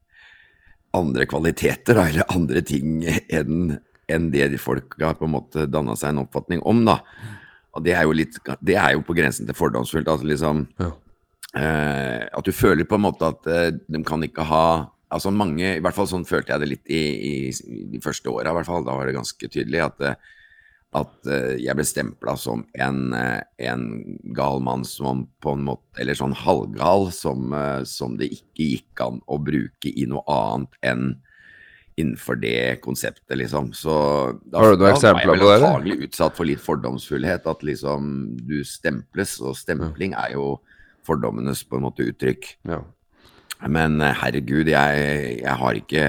[0.94, 3.76] andre kvaliteter da, eller andre ting enn
[4.12, 6.82] en det de folk har på en måte danna seg en oppfatning om.
[6.84, 6.98] da.
[7.74, 10.10] Og det er jo litt, det er jo på grensen til fordomsfullt.
[10.12, 10.90] Altså liksom Ja.
[11.56, 15.76] eh, At du føler på en måte at eh, de kan ikke ha altså mange,
[15.76, 18.56] i hvert fall sånn følte jeg det litt i, i, i de første åra, i
[18.58, 18.84] hvert fall.
[18.84, 20.14] Da var det ganske tydelig at, eh,
[20.94, 23.84] at eh, jeg ble stempla som en, eh, en
[24.36, 29.02] gal mann som på en måte Eller sånn halvgal som, eh, som det ikke gikk
[29.02, 31.06] an å bruke i noe annet enn
[31.94, 33.68] innenfor det konseptet, liksom.
[33.70, 33.92] Så
[34.50, 35.66] da, Har du noen da var eksempler jeg vel på det, eller?
[35.68, 37.46] antagelig utsatt for litt fordomsfullhet.
[37.46, 38.08] At liksom
[38.48, 40.48] du stemples, og stempling er jo
[41.06, 42.48] fordommenes på en måte uttrykk.
[42.66, 42.80] Ja.
[43.70, 46.08] Men herregud, jeg, jeg har ikke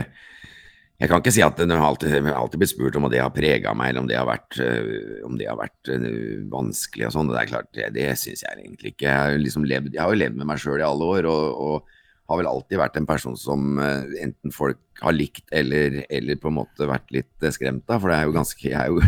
[0.96, 3.74] Jeg kan ikke si at det har alltid, alltid blitt spurt om det har prega
[3.76, 6.06] meg, eller om det har vært, eh, om det har vært eh,
[6.52, 7.32] vanskelig og sånn.
[7.34, 9.10] Det er klart, det, det syns jeg egentlig ikke.
[9.10, 11.66] Jeg har, liksom levd, jeg har jo levd med meg sjøl i alle år, og,
[11.66, 16.40] og har vel alltid vært en person som eh, enten folk har likt eller, eller
[16.40, 18.00] på en måte vært litt skremt av.
[18.00, 19.04] For det er jo ganske Jeg er jo,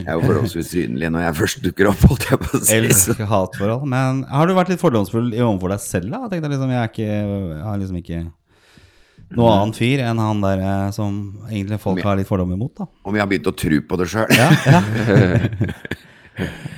[0.00, 2.78] jeg er jo forholdsvis synlig når jeg først dukker opp, holdt jeg på å si.
[2.78, 3.84] Elsk-hatforhold.
[3.92, 6.32] Men har du vært litt fordomsfull overfor deg selv, da?
[6.32, 7.20] Jeg liksom, jeg, ikke,
[7.68, 8.24] har liksom ikke
[9.38, 11.18] noe annen fyr enn han der eh, som
[11.50, 12.88] egentlig folk har litt fordommer mot, da.
[13.04, 14.30] Om vi har begynt å tro på det sjøl?
[14.38, 14.80] Ja, ja.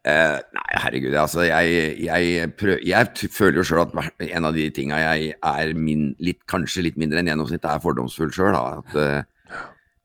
[0.00, 1.12] Eh, nei, herregud.
[1.20, 5.72] Altså, jeg, jeg, prøv, jeg føler jo sjøl at en av de tinga jeg er
[5.76, 8.56] min, litt, kanskje litt mindre enn gjennomsnittet, er fordomsfull sjøl.
[8.96, 9.20] Eh,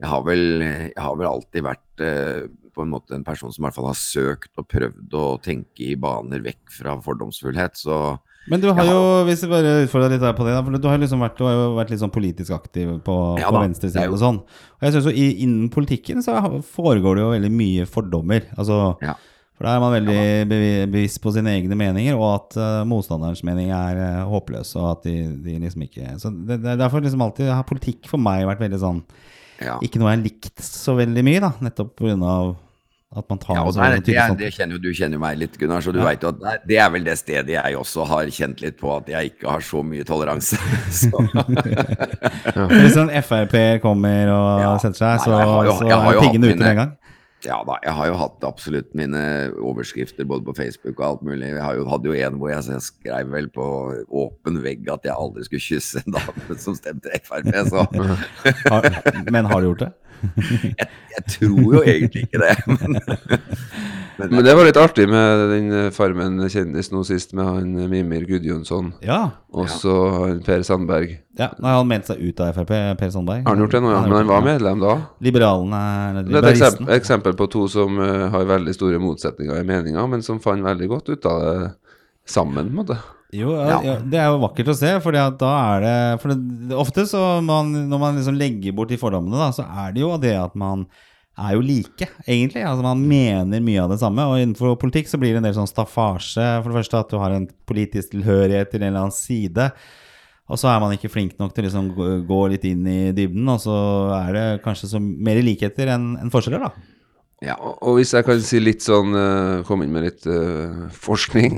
[0.04, 2.44] jeg har vel Jeg har vel alltid vært eh,
[2.76, 5.88] på en måte en person som i hvert fall har søkt og prøvd å tenke
[5.88, 7.80] i baner vekk fra fordomsfullhet.
[7.80, 8.00] Så
[8.52, 11.00] Men du har jo, hvis jeg bare utfordrer litt her på det, for du har,
[11.02, 14.20] liksom vært, du har jo vært litt sånn politisk aktiv på, Ja på venstresiden og
[14.22, 14.38] sånn.
[14.78, 18.46] Og jeg synes jo i, innen politikken så foregår det jo veldig mye fordommer.
[18.58, 19.16] Altså, Ja.
[19.56, 23.40] For da er man veldig bevi- bevisst på sine egne meninger, og at uh, motstanderens
[23.48, 25.14] mening er uh, håpløs, og at de,
[25.46, 28.60] de liksom ikke Så det, det er derfor liksom alltid har politikk for meg vært
[28.66, 29.00] veldig sånn
[29.64, 29.78] ja.
[29.80, 31.54] Ikke noe jeg har likt så veldig mye, da.
[31.64, 32.34] Nettopp pga.
[33.16, 35.38] At man tar Ja, og der, det, er- det kjenner jo du kjenner jo meg
[35.40, 36.06] litt, Gunnar, så du Ja.
[36.10, 38.92] vet jo at det, det er vel det stedet jeg også har kjent litt på
[38.98, 40.58] at jeg ikke har så mye toleranse.
[40.92, 41.12] så,
[42.72, 44.78] Hvis en Frp-er kommer og Ja.
[44.82, 46.76] setter seg, Nei, så, jeg har jo- så jeg har er piggene ute med en
[46.84, 46.94] gang.
[47.46, 49.22] Ja da, jeg har jo hatt absolutt mine
[49.62, 51.52] overskrifter både på Facebook og alt mulig.
[51.54, 53.68] Jeg har jo, hadde jo en hvor jeg, jeg skrev vel på
[54.24, 57.86] åpen vegg at jeg aldri skulle kysse en dame som stemte Frp, så
[59.34, 59.92] men har du gjort det?
[60.80, 62.56] jeg, jeg tror jo egentlig ikke det.
[62.68, 63.00] Men,
[64.18, 67.72] men, Men det var litt artig med den eh, Farmen kjendis nå sist, med han
[67.80, 68.94] eh, Mimir Gudjonsson.
[69.06, 69.20] Ja.
[69.56, 71.18] Og så han Per Sandberg.
[71.40, 71.50] ja.
[71.60, 73.44] nei, han mente seg ut av Frp, Per Sandberg.
[73.46, 74.04] Har han gjort det nå, ja?
[74.08, 74.96] Men han var medlem da?
[75.26, 75.82] Liberalene
[76.26, 76.36] liberalisten.
[76.36, 80.08] Det er et eksempel, eksempel på to som uh, har veldig store motsetninger i meninga,
[80.12, 81.58] men som fant veldig godt ut av det
[82.26, 83.02] sammen, på en måte.
[83.36, 86.76] Jo, ja, ja, det er jo vakkert å se, for da er det For det,
[86.78, 90.14] ofte så man, når man liksom legger bort de fordommene, da, så er det jo
[90.22, 90.86] det at man
[91.38, 92.64] er jo like, egentlig.
[92.64, 94.24] Altså Man mener mye av det samme.
[94.32, 96.48] Og innenfor politikk så blir det en del sånn staffasje.
[96.64, 99.70] For det første at du har en politisk tilhørighet til en eller annen side.
[100.46, 101.88] Og så er man ikke flink nok til å liksom
[102.30, 103.76] gå- litt inn i dybden, og så
[104.14, 106.70] er det kanskje så mer likheter enn en forskjeller, da.
[107.48, 107.56] ja.
[107.58, 111.58] Og, hvis jeg kan si litt sånn eh, Komme inn med litt uh, forskning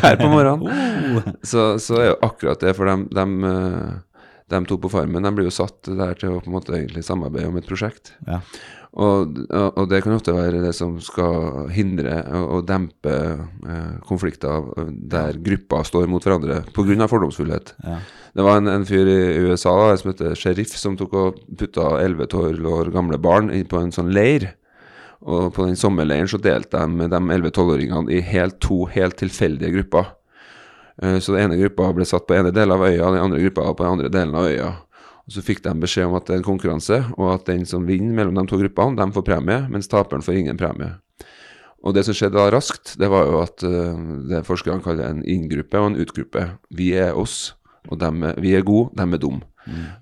[0.00, 3.36] her på morgenen, så, så er jo akkurat det, for dem, dem,
[4.52, 7.04] dem to på Farmen de blir jo satt der til å på en måte egentlig
[7.06, 8.14] samarbeide om et prosjekt.
[8.28, 8.42] Ja.
[8.92, 13.94] Og, og og det kan ofte være det som skal hindre og, og dempe eh,
[14.04, 17.08] konflikter der grupper står mot hverandre pga.
[17.08, 17.72] fordomsfullhet.
[17.86, 18.00] Ja.
[18.36, 21.88] Det var en, en fyr i USA da, som heter Sheriff, som tok og putta
[22.00, 24.52] 11-12 år gamle barn på en sånn leir.
[25.22, 30.12] Og på den sommerleiren så delte de de 11-12-åringene i helt, to helt tilfeldige grupper.
[31.00, 33.74] Eh, Så den ene gruppa ble satt på ene delen av øya, den andre gruppa
[33.74, 34.72] på den andre delen av øya.
[35.22, 37.86] Og Så fikk de beskjed om at det er en konkurranse, og at den som
[37.86, 40.96] vinner mellom de to gruppene, de får premie, mens taperen får ingen premie.
[41.84, 45.22] Og det som skjedde da raskt, det var jo at eh, det forskerne kaller en
[45.24, 46.44] inn-gruppe og en ut-gruppe.
[46.70, 47.54] Vi er oss,
[47.90, 49.42] og dem vi er gode, dem er dumme.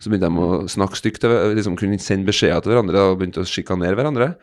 [0.00, 3.42] Så begynte de å snakke stygt, hver- liksom kunne sende beskjeder til hverandre og begynte
[3.42, 4.34] å sjikanere hverandre.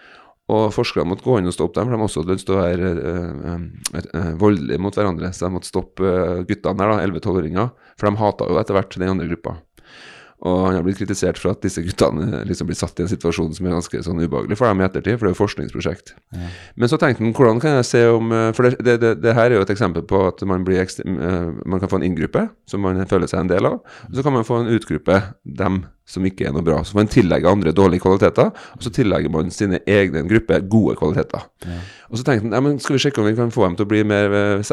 [0.47, 2.61] Og forskerne måtte gå inn og stoppe dem, for de også også lyst til å
[2.61, 3.53] være eh,
[3.99, 5.33] eh, eh, voldelige mot hverandre.
[5.35, 8.95] Så de måtte stoppe eh, guttene der, da, 11-12-åringer, for de hata jo etter hvert
[8.95, 9.57] den andre gruppa.
[10.45, 13.09] Og han har blitt kritisert for at disse guttene eh, liksom blir satt i en
[13.09, 16.13] situasjon som er ganske sånn ubehagelig for dem i ettertid, for det er jo forskningsprosjekt.
[16.77, 19.49] Men så tenkte han, hvordan kan jeg se om eh, For det, det, det, her
[19.49, 22.47] er jo et eksempel på at man, blir ekstrem, eh, man kan få en inngruppe,
[22.69, 23.81] som man føler seg en del av.
[24.07, 26.79] Og så kan man få en utgruppe, dem som ikke er noe bra.
[26.87, 31.45] Så man tillegger andre dårlige kvaliteter, og så tillegger man sine egne grupper gode kvaliteter.
[32.07, 33.89] Og så tenkte han ja, skal vi sjekke om vi kan få dem til å
[33.91, 34.69] bli mer, eh,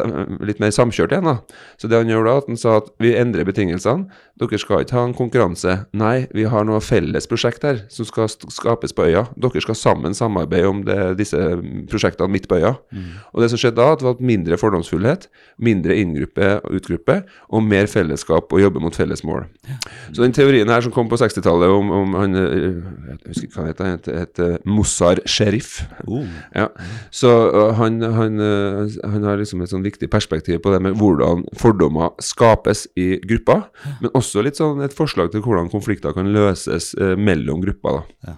[0.47, 1.27] litt mer samkjørt igjen.
[1.27, 1.37] da.
[1.77, 4.07] Så det han gjør da, at han sa at vi endrer betingelsene.
[4.39, 5.85] Dere skal ikke ha en konkurranse.
[5.93, 9.25] Nei, vi har noe felles prosjekt her som skal skapes på øya.
[9.35, 11.39] Dere skal sammen samarbeide om det, disse
[11.91, 12.75] prosjektene midt på øya.
[13.33, 15.27] Og det som skjedde da, at det var mindre fordomsfullhet,
[15.59, 19.45] mindre inngruppe og utgruppe, og mer fellesskap og jobbe mot felles mål.
[20.13, 22.55] Så den teorien her som kom på 60-tallet om, om han eh,
[23.09, 25.81] Jeg husker ikke hva han het, han het, het eh, Mossar Sherif.
[26.55, 26.69] Ja.
[27.13, 28.39] Så uh, han, han,
[29.03, 33.65] han har liksom et sånn viktig perspektiv på det med hvordan fordommer skapes i grupper,
[34.01, 38.01] men også litt sånn et forslag til hvordan konflikter kan løses mellom grupper.
[38.01, 38.31] da.
[38.31, 38.37] Ja.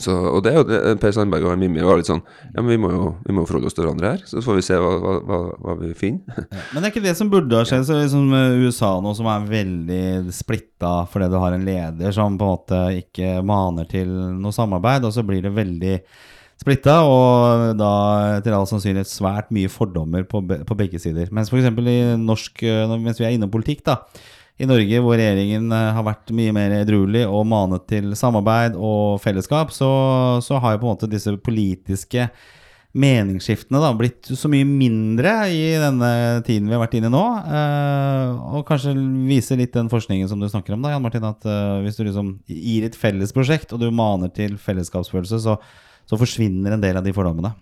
[0.00, 2.20] Så, og det er jo det, Per Sandberg og Mimmi var litt sånn
[2.52, 4.64] Ja, men vi må jo, vi må forholde oss til hverandre her, så får vi
[4.66, 6.46] se hva, hva, hva, hva vi finner.
[6.72, 7.86] Men det er ikke det som burde ha skjedd.
[7.88, 10.06] Så liksom eh, USA nå som er veldig
[10.36, 15.06] splitta fordi du har en leder som på en måte ikke maner til noe samarbeid,
[15.08, 15.98] og så blir det veldig
[16.60, 17.90] splitta, og da
[18.44, 21.28] til all sannsynlighet svært mye fordommer på, på begge sider.
[21.34, 21.68] Mens f.eks.
[21.68, 24.00] i norsk, eh, mens vi er innom politikk, da.
[24.56, 29.18] I Norge, hvor regjeringen eh, har vært mye mer edruelig og manet til samarbeid og
[29.20, 29.90] fellesskap, så,
[30.44, 32.30] så har jo på en måte disse politiske
[32.96, 36.10] meningsskiftene da blitt så mye mindre i denne
[36.46, 37.24] tiden vi har vært inne i nå.
[37.58, 38.94] eh, og kanskje
[39.28, 41.28] viser litt den forskningen som du snakker om, da, Jan Martin.
[41.28, 45.58] At eh, hvis du liksom gir et felles prosjekt, og du maner til fellesskapsfølelse, så,
[46.08, 47.52] så forsvinner en del av de fordommene.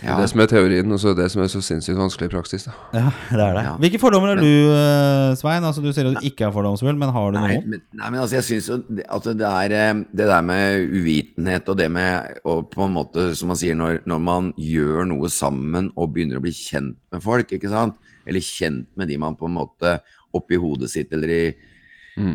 [0.00, 2.32] Det er det som er teorien, og så det som er så sinnssykt vanskelig i
[2.32, 2.62] praksis.
[2.64, 2.72] da.
[2.96, 3.64] Ja, det er det.
[3.66, 3.72] Ja.
[3.82, 5.64] Hvilke fordommer har du, eh, Svein?
[5.68, 7.66] Altså, du sier at du ikke er fordomsfull, men har du Nei, noen?
[7.74, 10.86] men, nei, men altså, jeg synes jo at altså, det er eh, det der med
[10.96, 15.04] uvitenhet og det med og på en måte, som man sier, når, når man gjør
[15.12, 18.00] noe sammen og begynner å bli kjent med folk, ikke sant?
[18.26, 19.98] Eller kjent med de man på en måte
[20.32, 21.44] oppi hodet sitt eller i,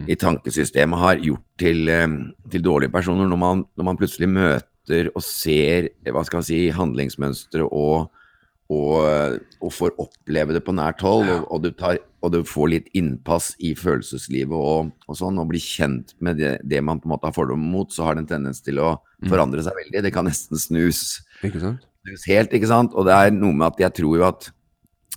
[0.09, 2.07] i tankesystemet har gjort til, eh,
[2.51, 4.69] til dårlige personer, når man, når man plutselig møter
[5.15, 8.11] og ser hva skal si, handlingsmønstre og
[8.73, 12.71] og, og får oppleve det på nært hold, og, og, du tar, og du får
[12.71, 17.13] litt innpass i følelseslivet og, sånn, og blir kjent med det, det man på en
[17.13, 18.95] måte har fordommer mot, så har det en tendens til å
[19.29, 20.01] forandre seg veldig.
[20.07, 21.03] Det kan nesten snus,
[21.45, 21.85] Ikke sant?
[22.05, 22.97] snus helt, ikke sant?
[22.97, 24.49] Og det er noe med at jeg tror jo at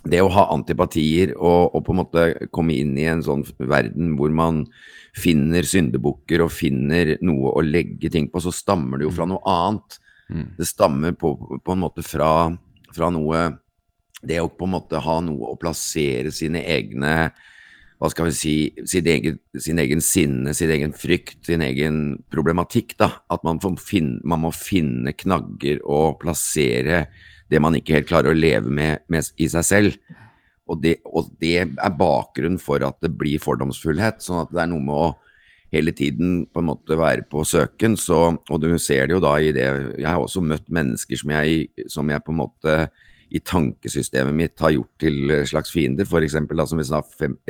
[0.07, 4.15] det å ha antipatier og, og på en måte komme inn i en sånn verden
[4.19, 4.63] hvor man
[5.19, 9.43] finner syndebukker og finner noe å legge ting på, så stammer det jo fra noe
[9.49, 9.99] annet.
[10.59, 11.33] Det stammer på,
[11.65, 12.51] på en måte fra,
[12.93, 13.47] fra noe
[14.21, 17.31] Det å på en måte ha noe å plassere sine egne
[17.99, 18.55] hva skal vi si,
[18.87, 21.97] sin egen, sin egen sinne, sin egen frykt, sin egen
[22.31, 22.95] problematikk.
[22.99, 27.09] da, At man, får finne, man må finne knagger og plassere
[27.49, 30.19] det man ikke helt klarer å leve med, med i seg selv.
[30.69, 34.21] Og det, og det er bakgrunnen for at det blir fordomsfullhet.
[34.25, 35.09] sånn at det er noe med å
[35.73, 37.97] hele tiden på en måte være på søken.
[38.01, 39.67] Så, og du ser det jo da i det
[39.99, 42.77] Jeg har også møtt mennesker som jeg, som jeg på en måte
[43.35, 46.07] i tankesystemet mitt har gjort til slags fiender.
[46.09, 46.87] For eksempel da som vi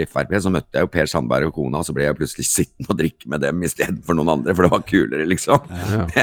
[0.09, 2.91] Frp, så møtte jeg jo Per Sandberg og kona, og så ble jeg plutselig sittende
[2.93, 5.69] og drikke med dem istedenfor noen andre, for det var kulere, liksom.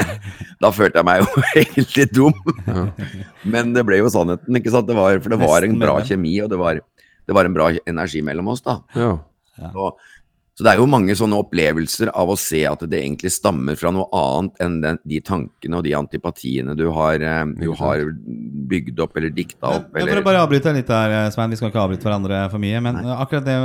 [0.62, 2.42] da følte jeg meg jo egentlig dum.
[3.46, 4.90] Men det ble jo sannheten, ikke sant.
[4.90, 6.82] Det var, for det var en bra kjemi, og det var,
[7.26, 8.80] det var en bra energi mellom oss, da.
[8.96, 9.14] Ja.
[9.56, 9.88] Så,
[10.56, 13.90] så det er jo mange sånne opplevelser av å se at det egentlig stammer fra
[13.92, 18.00] noe annet enn den, de tankene og de antipatiene du har, eh, du har
[18.72, 19.90] bygd opp eller dikta opp.
[19.92, 20.14] Eller...
[20.14, 22.80] Jeg får bare avbryte litt der, eh, Svein, vi skal ikke avbryte hverandre for mye.
[22.80, 23.56] Men akkurat det,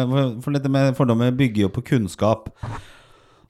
[0.44, 2.52] for- dette med fordommer bygger jo på kunnskap.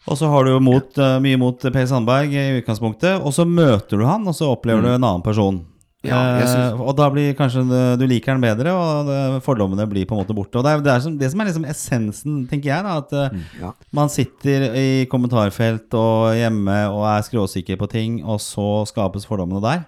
[0.05, 3.45] Og så har du jo mot, eh, mye mot Per Sandberg i utgangspunktet, og så
[3.49, 5.63] møter du han, og så opplever du en annen person.
[6.03, 6.09] Mm.
[6.09, 7.61] Ja, synes- Eh, og da blir kanskje
[7.99, 10.55] du liker den bedre, og fordommene blir på en måte borte.
[10.57, 13.13] Og det er det, er som, det som er liksom essensen, tenker jeg, da, at
[13.13, 13.71] eh, Mm, ja.
[13.93, 19.61] man sitter i kommentarfelt og hjemme og er skråsikker på ting, og så skapes fordommene
[19.61, 19.85] der.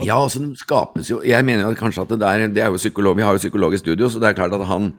[0.00, 2.76] Ja, altså det skapes jo Jeg mener jo kanskje at det der det er jo
[2.80, 4.94] psykolog, Vi har jo psykolog i studio, så det er klart at han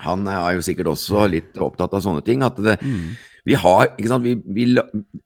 [0.00, 2.42] han er jo sikkert også litt opptatt av sånne ting.
[2.42, 2.78] At det,
[3.44, 4.78] vi har ikke sant, vi, vi,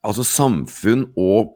[0.03, 1.53] Altså samfunn og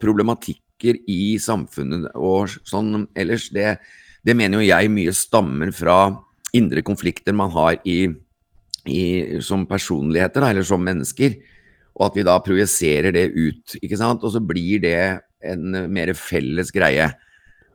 [0.80, 3.78] problematikker i samfunnet og sånn ellers, det,
[4.24, 6.16] det mener jo jeg mye stammer fra
[6.52, 8.08] indre konflikter man har i,
[8.86, 11.36] i, som personligheter, da, eller som mennesker.
[11.96, 14.22] Og at vi da projiserer det ut, ikke sant.
[14.24, 17.10] Og så blir det en mer felles greie.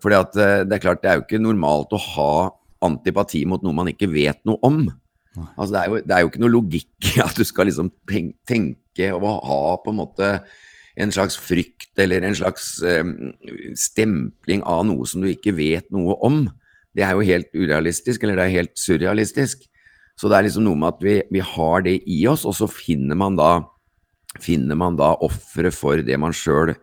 [0.01, 2.51] For eh, det er klart, det er jo ikke normalt å ha
[2.85, 4.89] antipati mot noe man ikke vet noe om.
[5.55, 7.91] Altså det, er jo, det er jo ikke noe logikk i at du skal liksom
[8.07, 10.29] tenke og ha på en måte
[10.95, 12.77] en slags frykt eller en slags
[13.75, 16.45] stempling av noe som du ikke vet noe om.
[16.95, 19.65] Det er jo helt urealistisk, eller det er helt surrealistisk.
[20.15, 22.69] Så det er liksom noe med at vi, vi har det i oss, og så
[22.71, 23.57] finner man da
[24.41, 26.73] finner man da ofre for det man sjøl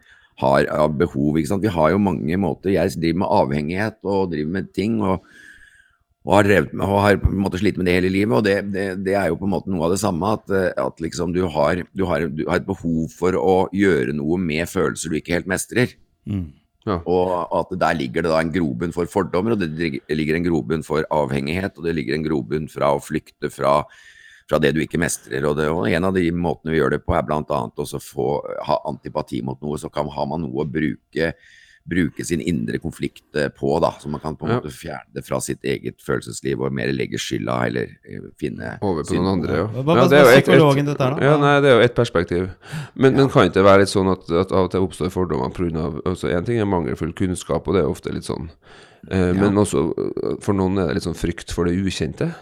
[0.40, 1.36] har av behov.
[1.36, 2.72] Vi har jo mange måter.
[2.72, 5.00] Jeg driver med avhengighet og driver med ting.
[5.02, 5.24] og
[6.22, 8.34] og har drevet med og har på en måte slitt med det hele livet.
[8.36, 10.34] Og det, det, det er jo på en måte noe av det samme.
[10.38, 14.14] At, eh, at liksom du, har, du, har, du har et behov for å gjøre
[14.14, 15.96] noe med følelser du ikke helt mestrer.
[16.86, 16.96] Ja.
[17.06, 20.86] Og at der ligger det da en grobunn for fordommer, og det ligger en grobunn
[20.86, 23.80] for avhengighet, og det ligger en grobunn fra å flykte fra,
[24.50, 25.46] fra det du ikke mestrer.
[25.46, 27.42] Og, det, og en av de måtene vi gjør det på, er bl.a.
[27.66, 28.30] å
[28.70, 29.78] ha antipati mot noe.
[29.78, 31.34] Så kan, har man noe å bruke
[31.88, 34.60] bruke sin indre konflikt eh, på, da, så man kan på en Ja.
[34.60, 39.02] måte fjerne det fra sitt eget følelsesliv og mer legge skylda eller eh, finne Over
[39.02, 39.66] på noen andre, ja.
[39.66, 41.24] Hva- hva- ja det er jo et- et- dette her, da?
[41.26, 42.50] Ja, nei, det er jo ett perspektiv.
[42.94, 45.50] Men, men kan ikke det være litt sånn at, at av og til oppstår fordommer
[45.50, 45.88] pga.
[46.06, 48.50] Altså, en ting er mangelfull kunnskap, og det er ofte litt sånn.
[49.10, 49.92] Eh, Men også
[50.40, 52.32] for noen er det litt sånn frykt for det ukjente.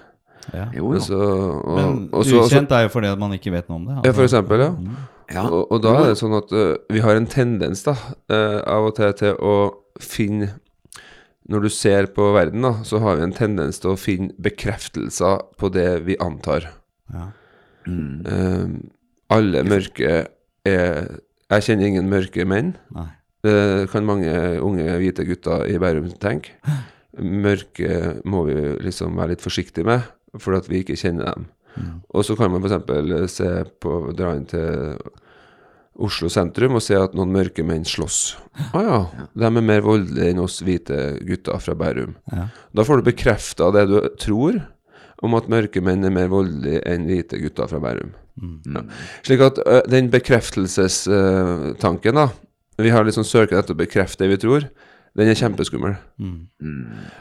[0.53, 0.67] Ja.
[0.75, 0.93] Jo, jo.
[0.99, 3.77] Altså, og, Men så- og så- ukjent er jo fordi at man ikke vet noe
[3.77, 4.05] om det.
[4.05, 4.75] Ja, for eksempel, ja.
[5.31, 5.45] Ja.
[5.47, 7.95] Og, og da er det sånn at uh, vi har en tendens da,
[8.33, 9.55] uh, av og til til å
[10.01, 10.57] finne
[11.51, 15.41] Når du ser på verden, da, så har vi en tendens til å finne bekreftelser
[15.59, 16.69] på det vi antar.
[17.11, 17.31] Ja.
[17.89, 18.21] Mm.
[18.23, 18.69] Uh,
[19.35, 20.13] alle mørke
[20.69, 21.09] er
[21.51, 22.77] Jeg kjenner ingen mørke menn.
[23.43, 24.31] Det kan mange
[24.63, 26.55] unge hvite gutter i Bærum tenke.
[27.19, 30.05] Mørke må vi liksom være litt forsiktige med,
[30.39, 31.49] for at vi ikke kjenner dem.
[32.11, 33.35] Og så kan man f.eks.
[33.35, 33.51] se
[33.83, 34.99] på dra inn til
[36.01, 38.21] Oslo sentrum og se at noen mørke menn slåss.
[38.73, 38.99] Å ja,
[39.37, 40.97] de er mer voldelige enn oss hvite
[41.29, 42.15] gutter fra Bærum.
[42.33, 42.47] Ja.
[42.73, 44.63] Da får du bekrefta det du tror
[45.21, 48.15] om at mørke menn er mer voldelige enn hvite gutter fra Bærum.
[48.73, 48.81] Ja.
[49.27, 52.31] Slik at ø, den bekreftelsestanken, da
[52.81, 54.65] Vi har liksom søket etter å bekrefte det vi tror.
[55.19, 55.99] Den er kjempeskummel.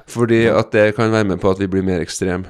[0.08, 2.48] Fordi at det kan være med på at vi blir mer ekstreme.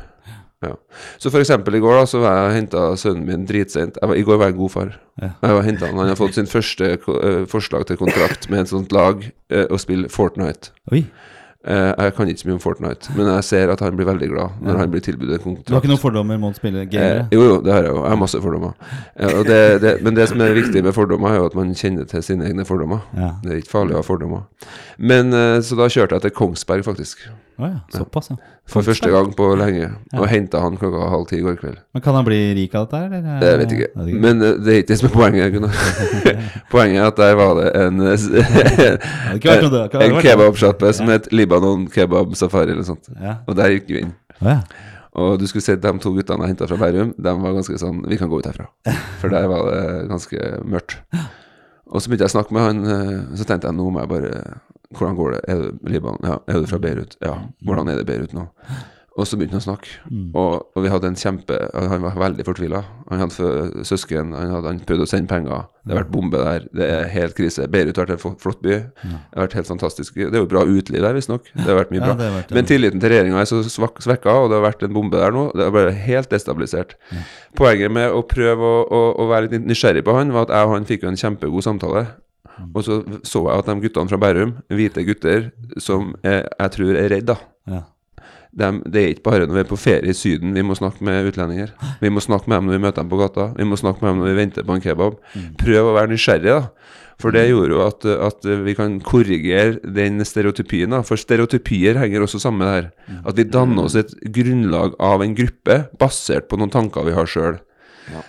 [0.61, 0.75] Ja.
[1.17, 3.99] Så for eksempel i går da, så var jeg og henta sønnen min dritsent.
[4.01, 4.93] Var, I går var jeg en god far.
[5.21, 5.31] Ja.
[5.41, 8.71] Jeg var hentet han, han har fått sin første eh, forslag til kontrakt med et
[8.73, 10.73] sånt lag eh, å spille Fortnite.
[10.91, 11.05] Oi.
[11.59, 14.29] Uh, jeg kan ikke så mye om Fortnite, men jeg ser at han blir veldig
[14.31, 15.65] glad når han blir tilbudt en kontrakt.
[15.67, 17.25] Du har ikke noen fordommer mot å spille Gamere?
[17.35, 17.97] jo, jo, det har jeg jo.
[17.99, 18.93] Jeg har masse fordommer.
[19.49, 22.23] Det, det, men det som er viktig med fordommer, er jo at man kjenner til
[22.23, 23.03] sine egne fordommer.
[23.11, 23.33] Ja.
[23.43, 24.47] Det er ikke farlig å ha fordommer.
[25.03, 25.35] Men
[25.67, 27.27] Så da kjørte jeg til Kongsberg, faktisk.
[27.59, 28.37] Å ja, såpass, ja.
[28.71, 29.89] For første gang på lenge.
[30.15, 31.79] Og henta han klokka halv ti i går kveld.
[31.95, 33.39] Men kan han bli rik av dette, eller?
[33.41, 33.91] Det vet jeg ikke.
[34.25, 35.49] Men eh, det er ikke det som er poenget.
[36.73, 37.95] Poenget er at der var det en
[40.07, 43.05] En kebabsjappe som het Libanon Kebab Safari eller sånt.
[43.43, 44.13] Og der gikk vi inn.
[44.39, 44.57] Ja.
[45.19, 47.97] Og du skulle sett de to guttene jeg henta fra Bærum, de var ganske sånn
[48.07, 48.67] Vi kan gå ut herfra.
[49.21, 50.93] For der var det ganske mørkt.
[51.89, 54.11] Og så begynte jeg å snakke med han, eh, så tenkte jeg nå må jeg
[54.11, 54.31] bare
[54.95, 55.41] Hvordan går det?
[55.47, 56.17] Er du Liban?
[56.25, 56.39] Ja.
[56.49, 57.17] Er du fra Beirut?
[57.21, 57.35] Ja.
[57.65, 58.47] Hvordan er det i Beirut nå?
[59.19, 59.89] Og så begynte han å snakke.
[60.37, 62.79] Og, og vi hadde en kjempe Han var veldig fortvila.
[63.09, 65.65] Han hadde søsken, han, hadde, han prøvde å sende penger.
[65.83, 66.67] Det har vært bombe der.
[66.79, 67.65] Det er helt krise.
[67.73, 68.77] Beirut har vært en flott by.
[69.01, 70.15] Det har vært helt fantastisk.
[70.21, 71.51] Det er jo bra uteliv der, visstnok.
[71.51, 72.13] Det har vært mye bra.
[72.15, 72.59] Ja, vært, ja.
[72.59, 75.35] Men tilliten til regjeringa er så svak, svekka, og det har vært en bombe der
[75.35, 75.49] nå.
[75.57, 76.95] Det har bare helt destabilisert.
[77.59, 80.69] Poenget med å prøve å, å, å være litt nysgjerrig på han, var at jeg
[80.69, 82.07] og han fikk jo en kjempegod samtale.
[82.73, 86.99] Og så så jeg at de guttene fra Bærum, hvite gutter, som jeg, jeg tror
[86.99, 87.39] er redd, da.
[87.69, 87.81] Ja.
[88.49, 91.05] De, det er ikke bare når vi er på ferie i Syden vi må snakke
[91.05, 91.69] med utlendinger.
[92.01, 93.51] Vi må snakke med dem når vi møter dem på gata.
[93.57, 95.19] Vi må snakke med dem når vi venter på en kebab.
[95.61, 96.97] Prøv å være nysgjerrig, da.
[97.19, 100.93] For det gjorde jo at, at vi kan korrigere den stereotypien.
[100.95, 103.17] da For stereotypier henger også sammen med det her.
[103.27, 107.27] At vi danner oss et grunnlag av en gruppe basert på noen tanker vi har
[107.29, 107.59] sjøl.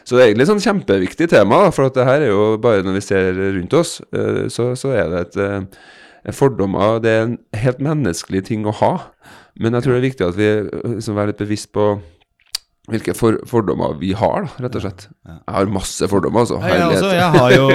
[0.04, 2.84] Så det er egentlig et sånn kjempeviktig tema, for at det her er jo bare
[2.86, 5.82] når vi ser rundt oss, eh, så, så er det et eh,
[6.36, 8.90] Fordommer det er en helt menneskelig ting å ha.
[9.56, 11.94] Men jeg tror det er viktig at vi eh, liksom, er litt bevisst på
[12.90, 15.04] hvilke for, fordommer vi har, da, rett og slett.
[15.28, 16.58] Jeg har masse fordommer, altså.
[16.64, 17.04] Jeg, Herlighet.
[17.04, 17.66] også, jeg har jo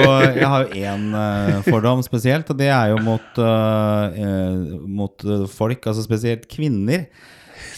[0.42, 5.26] jeg har jo én uh, fordom spesielt, og det er jo mot, uh, eh, mot
[5.52, 7.06] folk, altså spesielt kvinner,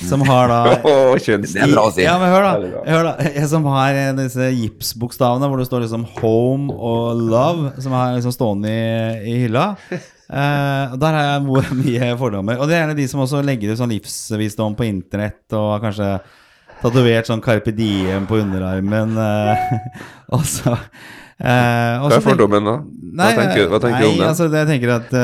[0.07, 0.59] som har da
[0.89, 2.05] oh, Det er bra å si.
[2.07, 2.83] Ja, men hør da.
[2.87, 3.33] Hør da.
[3.51, 8.35] Som har eh, disse gipsbokstavene hvor det står liksom home og love, som er liksom
[8.37, 8.87] stående i,
[9.33, 9.73] i hylla.
[9.91, 12.61] Eh, der har jeg mye fordommer.
[12.61, 15.87] Og det er gjerne de som også legger ut sånn livsvisdom på internett og har
[15.89, 16.11] kanskje
[16.83, 19.17] tatovert sånn Carpe Diem på underarmen.
[19.19, 19.79] eh,
[20.37, 20.77] og så
[21.38, 22.77] eh, og Hva så er fordommen, da?
[23.18, 24.29] Nei, hva tenker, hva tenker nei, du om det?
[24.29, 25.20] Altså, det jeg tenker at uh,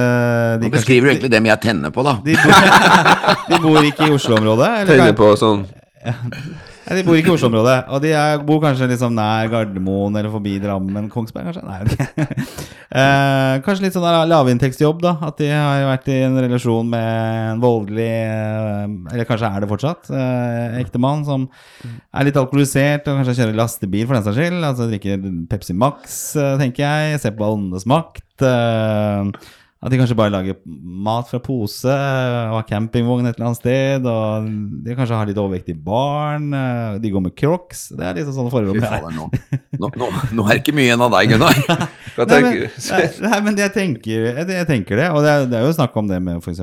[0.58, 2.16] de, Nå beskriver du egentlig dem jeg tenner på, da.
[2.24, 2.68] de, bor,
[3.50, 4.70] de bor ikke i Oslo-området?
[4.90, 5.66] Tenner på sånn
[6.04, 7.76] Nei, de bor ikke i Oslo-området.
[7.96, 11.64] Og de er, bor kanskje liksom nær Gardermoen eller forbi Drammen, Kongsberg kanskje?
[11.64, 12.73] Nei, ok.
[12.94, 15.16] Eh, kanskje litt sånn lavinntektsjobb, da.
[15.26, 17.08] At de har vært i en relasjon med
[17.54, 20.12] en voldelig eh, Eller kanskje er det fortsatt.
[20.14, 21.48] Eh, ektemann som
[21.84, 24.60] er litt alkoholisert og kanskje kjører lastebil for den saks skyld.
[24.70, 27.20] Altså drikker Pepsi Max, eh, tenker jeg.
[27.24, 28.46] Ser på Åndenes makt.
[28.46, 29.50] Eh,
[29.84, 34.06] at de kanskje bare lager mat fra pose og har campingvogn et eller annet sted.
[34.08, 34.46] Og
[34.86, 36.46] de kanskje har litt overvektige barn.
[36.56, 37.90] og De går med crocs.
[37.92, 38.80] Det er liksom sånne forhold.
[38.80, 38.94] Fy er.
[38.94, 39.28] fader, nå,
[39.82, 41.60] nå, nå, nå er det ikke mye igjen av deg, Gunnar.
[42.14, 45.08] Nei, men, nei, nei, men jeg tenker, jeg, jeg tenker det.
[45.10, 46.62] Og det er, det er jo snakk om det med f.eks.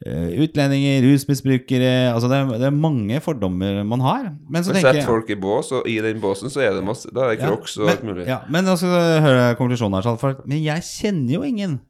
[0.00, 4.30] Uh, utlendinger, rusmisbrukere altså det, er, det er mange fordommer man har.
[4.48, 6.86] Men så Man tenker Sett folk i bås, og i den båsen så er det
[6.86, 8.24] masse Da er det crocs og alt mulig.
[8.30, 10.40] ja, men du høre konklusjonen her.
[10.46, 11.80] men jeg kjenner jo ingen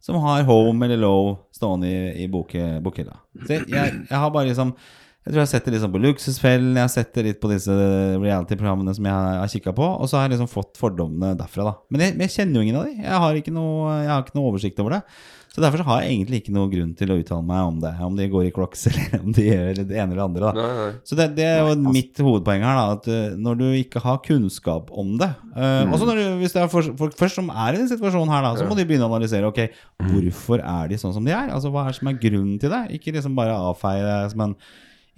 [0.00, 3.18] som har home eller low stående i, i bokhylla.
[3.48, 4.72] Jeg, jeg, har bare liksom
[5.20, 7.50] Jeg tror jeg har sett det liksom på Luksusfellen, jeg har sett det litt på
[7.50, 11.66] disse reality-programmene som jeg har, kikka på, og så har jeg liksom fått fordommene derfra,
[11.68, 11.74] da.
[11.92, 12.94] Men jeg, jeg kjenner jo ingen av de.
[12.96, 15.02] Jeg har har ikke noe oversikt over det.
[15.50, 17.90] Så derfor så har jeg egentlig ikke noen grunn til å uttale meg om det.
[18.06, 20.52] Om de går i crocs, eller om de gjør det ene eller andre.
[20.54, 20.90] Nei, nei.
[21.08, 22.84] så det, det er jo mitt hovedpoeng her, da.
[22.94, 26.62] At uh, når du ikke har kunnskap om det uh, Også når du, hvis det
[26.62, 29.10] er folk, først som er i den situasjonen her, da, så må de begynne å
[29.10, 29.50] analysere.
[29.50, 29.64] Ok,
[30.12, 31.50] hvorfor er de sånn som de er?
[31.50, 32.84] Altså Hva er det som er grunnen til det?
[33.00, 34.58] Ikke liksom bare avfeie det som en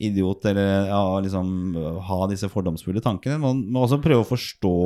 [0.03, 1.77] idiot, eller ja, liksom
[2.09, 3.37] ha disse fordomsfulle tankene.
[3.43, 4.79] Man må også prøve å forstå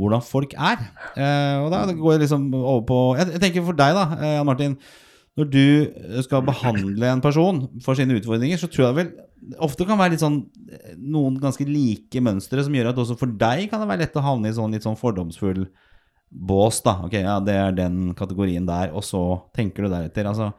[0.00, 0.80] hvordan folk er.
[1.14, 4.48] Eh, og da går jeg liksom over på Jeg, tenker for deg, da, eh, Jan
[4.48, 4.76] Martin.
[5.34, 9.08] Når du skal behandle en person for sine utfordringer, så tror jeg vel
[9.62, 13.32] ofte kan være litt sånn eh, noen ganske like mønstre som gjør at også for
[13.40, 15.66] deg kan det være lett å havne i sånn litt sånn fordomsfull
[16.34, 16.96] bås, da.
[17.06, 19.22] Ok, ja, det er den kategorien der, og så
[19.54, 20.26] tenker du deretter.
[20.26, 20.50] Altså,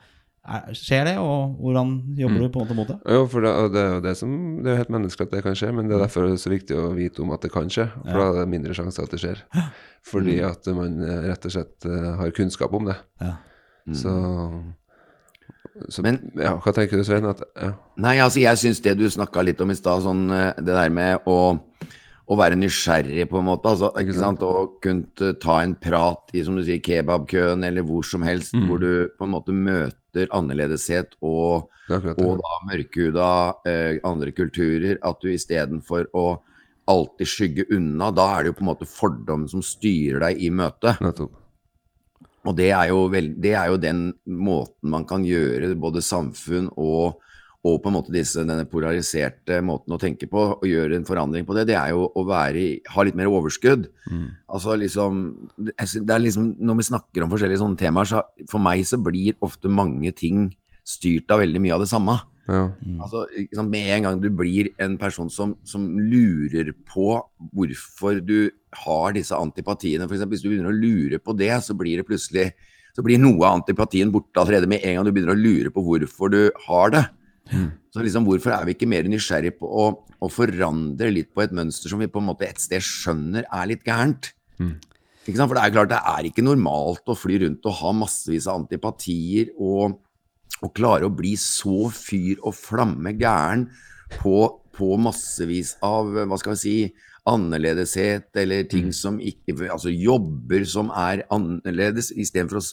[0.78, 2.98] skjer det, og hvordan jobber du på en måte mot det?
[3.16, 5.44] Jo, for det, det er jo det som Det er jo helt menneskelig at det
[5.48, 7.52] kan skje, men det er derfor det er så viktig å vite om at det
[7.54, 7.88] kan skje.
[8.04, 9.42] For da er det mindre sjanse at det skjer.
[10.06, 12.98] Fordi at man eh, rett og slett eh, har kunnskap om det.
[13.24, 13.34] Ja.
[13.94, 14.14] Så,
[15.90, 17.26] så Men- ja, Hva tenker du, Svein?
[17.30, 17.74] At, ja.
[17.98, 20.90] Nei, altså jeg syns det du snakka litt om i stad, sånn eh, det der
[20.94, 21.58] med å,
[22.26, 23.70] å være nysgjerrig, på en måte.
[23.70, 24.42] Altså, ikke sant?
[24.42, 28.82] Å kunne ta en prat i, som du sier, kebabkøen eller hvor som helst, hvor
[28.82, 32.02] du på en måte møter annerledeshet og, det.
[32.16, 33.30] og da mørkhuda
[33.70, 34.98] eh, andre kulturer.
[35.06, 36.28] At du istedenfor å
[36.90, 40.52] alltid skygge unna, da er det jo på en måte fordom som styrer deg i
[40.54, 41.02] møtet.
[41.06, 41.42] Nettopp.
[42.46, 46.70] Og det er, jo vel, det er jo den måten man kan gjøre både samfunn
[46.78, 47.22] og,
[47.66, 51.48] og på en måte disse, denne polariserte måten å tenke på, og gjøre en forandring
[51.48, 53.88] på det, det er jo å være, i- ha litt mer overskudd.
[54.48, 55.24] Altså liksom,
[55.58, 59.66] det liksom Når vi snakker om forskjellige sånne temaer, så for meg så blir ofte
[59.68, 60.54] mange ting
[60.86, 62.20] styrt av veldig mye av det samme.
[62.48, 62.68] Ja.
[63.02, 67.24] Altså, liksom, Med en gang du blir en person som, som lurer på
[67.56, 68.52] hvorfor du
[68.86, 72.06] har disse antipatiene, for eksempel, hvis du begynner å lure på det, så blir det
[72.06, 72.52] plutselig
[72.96, 75.82] så blir noe av antipatien borte allerede med en gang du begynner å lure på
[75.84, 77.02] hvorfor du har det.
[77.94, 81.54] Så liksom, Hvorfor er vi ikke mer nysgjerrig på å, å forandre litt på et
[81.56, 84.32] mønster som vi på en måte et sted skjønner er litt gærent?
[85.26, 85.50] Sant?
[85.50, 88.60] For det er klart det er ikke normalt å fly rundt og ha massevis av
[88.62, 89.98] antipatier og,
[90.62, 93.68] og klare å bli så fyr og flamme gæren
[94.20, 94.38] på,
[94.76, 96.78] på massevis av hva skal vi si
[97.26, 102.66] annerledeshet eller ting som ikke Altså jobber som er annerledes, istedenfor å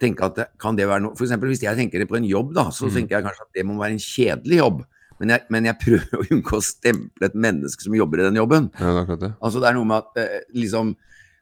[0.00, 2.68] tenke at det, kan det være noe eksempel hvis jeg tenker på en jobb, da,
[2.74, 4.86] så tenker jeg kanskje at det må være en kjedelig jobb.
[5.18, 8.38] Men jeg, men jeg prøver å unngå å stemple et menneske som jobber i den
[8.38, 8.70] jobben.
[8.78, 9.32] ja, det er det.
[9.42, 10.94] Altså det er noe med at eh, liksom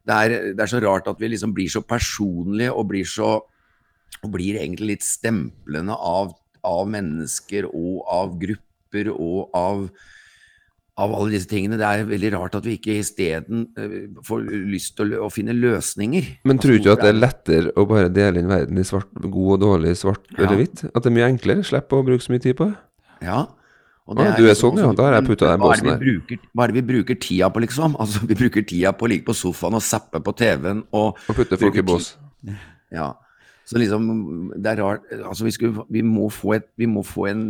[0.06, 3.34] det er, det er så rart at vi liksom blir så personlige og blir så
[4.24, 6.32] og blir egentlig litt stemplende av,
[6.66, 9.88] av mennesker og av grupper og av,
[10.98, 11.76] av alle disse tingene.
[11.76, 15.52] Det er veldig rart at vi ikke isteden uh, får lyst til å, å finne
[15.52, 16.30] løsninger.
[16.48, 19.10] Men tror du ikke at det er lettere å bare dele inn verden i svart,
[19.20, 20.44] god og dårlig, svart Ja.
[20.46, 20.86] eller hvitt?
[20.94, 21.66] At det er mye enklere?
[21.68, 22.78] Slippe å bruke så mye tid på det?
[23.28, 23.42] Ja.
[24.06, 24.92] Og Ah, du er sånn, ja.
[24.94, 25.98] Da har jeg puttet deg i det båsen her.
[25.98, 27.96] bruker- Hva er det vi bruker tida på, liksom?
[28.00, 31.34] Altså, vi bruker tida på å ligge på sofaen og zappe på TV-en og Og
[31.40, 32.12] putte folk i bås?
[32.94, 33.12] Ja.
[33.66, 37.24] Så liksom, det er rart altså vi, skulle, vi må få, et, vi må få
[37.32, 37.40] en,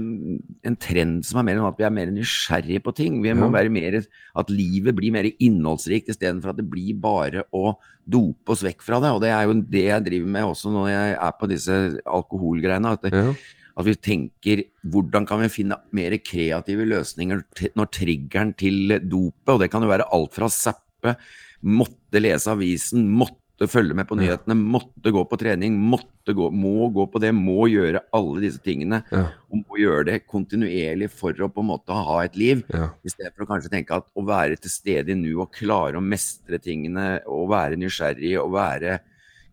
[0.64, 3.18] en trend som er mer enn at vi er mer nysgjerrige på ting.
[3.20, 3.52] Vi må Ja.
[3.58, 3.98] være mer,
[4.34, 7.74] At livet blir mer innholdsrikt istedenfor at det blir bare å
[8.08, 9.12] dope oss vekk fra det.
[9.12, 12.92] Og det er jo det jeg driver med også når jeg er på disse alkoholgreiene.
[12.96, 13.34] At, det, Ja.
[13.76, 17.44] at vi tenker hvordan kan vi finne mer kreative løsninger
[17.76, 21.16] når triggeren til dopet, og det kan jo være alt fra zappe,
[21.62, 26.90] måtte lese avisen, måtte følge med på nyhetene, måtte gå på trening, måtte gå, må
[26.92, 29.00] gå på det, må gjøre alle disse tingene.
[29.09, 29.22] Ja.
[29.48, 32.61] Og må gjøre det kontinuerlig for å på en måte ha et liv.
[32.68, 32.90] Ja.
[33.00, 35.96] I stedet for å kanskje tenke at å være til stede i nu og klare
[35.96, 39.00] å mestre tingene og være nysgjerrig og være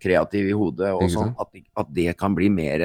[0.04, 2.84] kreativ i hodet, og sånn, at, at det kan bli mer,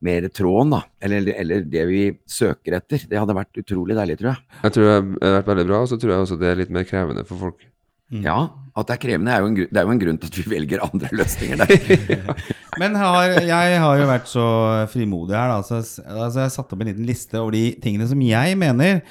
[0.00, 0.84] mer tråden, da.
[1.04, 3.04] Eller, eller det vi søker etter.
[3.10, 4.46] Det hadde vært utrolig deilig, tror jeg.
[4.62, 6.72] Jeg tror det har vært veldig bra, og så tror jeg også det er litt
[6.72, 7.68] mer krevende for folk.
[8.08, 8.38] Ja,
[8.78, 10.44] at det er krevende er jo en, det er jo en grunn til at vi
[10.48, 12.28] velger andre løsninger der.
[12.80, 14.44] Men har, jeg har jo vært så
[14.92, 15.58] frimodig her, da.
[15.66, 19.02] Så, jeg, altså jeg satte opp en liten liste over de tingene som jeg mener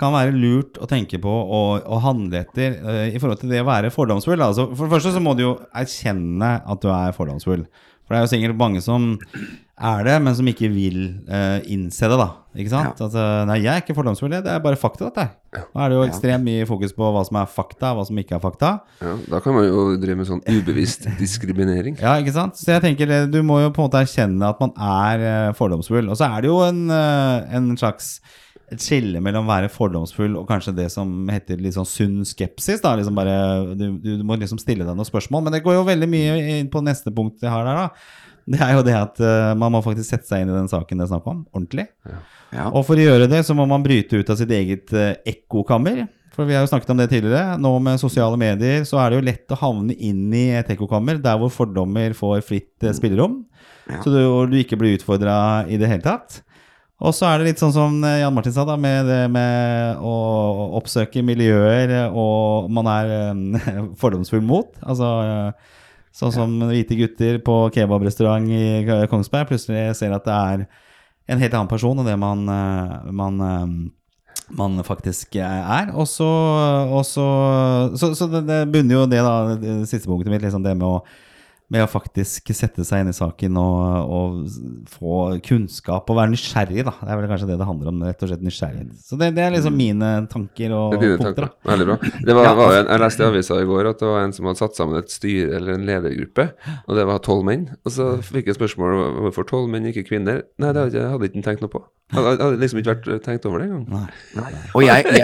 [0.00, 3.62] kan være lurt å tenke på og, og handle etter uh, i forhold til det
[3.64, 4.40] å være fordomsfull.
[4.44, 7.64] Altså, for det første så må du jo erkjenne at du er fordomsfull.
[8.06, 9.16] For det er jo sikkert mange som
[9.76, 12.28] er det, men som ikke vil uh, innse det, da.
[12.56, 13.00] Ikke sant?
[13.02, 15.26] Altså, nei, jeg er ikke fordomsfull, det er bare fakta, dette.
[15.74, 18.38] Nå er det jo ekstremt mye fokus på hva som er fakta, hva som ikke
[18.38, 18.70] er fakta.
[19.04, 21.98] Ja, da kan man jo drive med sånn ubevisst diskriminering.
[22.00, 22.56] Ja, ikke sant?
[22.56, 25.52] Så jeg tenker eh, du må jo på en måte erkjenne at man er eh,
[25.58, 26.08] fordomsfull.
[26.08, 28.16] Og så er det jo en, en slags
[28.72, 32.82] et skille mellom å være fordomsfull og kanskje det som heter litt sånn sunn skepsis.
[32.82, 33.36] da, liksom bare,
[33.78, 35.46] du, du må liksom stille deg noen spørsmål.
[35.46, 37.84] Men det går jo veldig mye inn på neste punkt jeg har der.
[37.86, 38.24] da.
[38.46, 41.00] Det er jo det at uh, man må faktisk sette seg inn i den saken
[41.00, 41.88] det er snakk om, ordentlig.
[42.06, 42.68] Ja.
[42.70, 46.04] Og for å gjøre det, så må man bryte ut av sitt eget uh, ekkokammer.
[46.36, 47.56] For vi har jo snakket om det tidligere.
[47.58, 51.18] Nå med sosiale medier så er det jo lett å havne inn i et ekkokammer
[51.22, 53.40] der hvor fordommer får fritt uh, spillerom.
[53.86, 54.02] Ja.
[54.02, 55.36] Så du, du ikke blir utfordra
[55.70, 56.42] i det hele tatt.
[57.04, 59.98] Og så er det litt sånn som eh, Jan Martin sa, da, med det med
[60.00, 60.12] å
[60.78, 63.66] oppsøke miljøer og man er eh,
[64.00, 64.70] fordomsfull mot.
[64.80, 65.74] Altså eh,
[66.16, 70.64] sånn som hvite gutter på kebabrestaurant i Kongsberg plutselig ser at det er
[71.28, 72.46] en helt annen person enn det man,
[73.18, 73.42] man,
[74.56, 75.90] man faktisk er.
[75.92, 76.30] Og så,
[77.04, 77.26] så,
[78.00, 80.88] så, så det, det bunner jo det, da, det siste punktet mitt, liksom det med
[80.88, 81.02] å,
[81.72, 85.14] med å faktisk sette seg inn i saken og, og få
[85.46, 86.92] kunnskap og være nysgjerrig, da.
[87.00, 88.92] Det er vel kanskje det det handler om, rett og slett nysgjerrighet.
[89.02, 91.48] Så det, det er liksom mine tanker og Det er dine punkter.
[91.48, 91.56] tanker.
[91.66, 91.72] da.
[91.72, 91.96] Veldig bra.
[92.28, 94.36] Det var, Ja, var en, jeg leste i avisa i går at det var en
[94.36, 96.46] som hadde satt sammen et styre eller en ledergruppe,
[96.86, 97.66] og det var tolv menn.
[97.82, 100.44] Og så fikk jeg spørsmål om hvorfor tolv menn, ikke kvinner.
[100.62, 101.82] Nei, det hadde jeg hadde ikke tenkt noe på.
[102.14, 104.06] Jeg hadde, liksom ikke vært tenkt over det engang.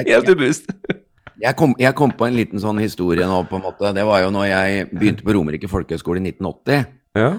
[0.10, 0.66] Helt ubevisst.
[1.40, 3.94] Jeg kom, jeg kom på en liten sånn historie nå, på en måte.
[3.96, 6.84] Det var jo når jeg begynte på Romerike folkehøgskole i 1980.
[7.18, 7.30] Ja.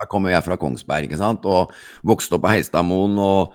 [0.00, 1.74] Da kom jeg fra Kongsberg, ikke sant, og
[2.06, 3.18] vokste opp på Heistadmoen.
[3.22, 3.52] Og,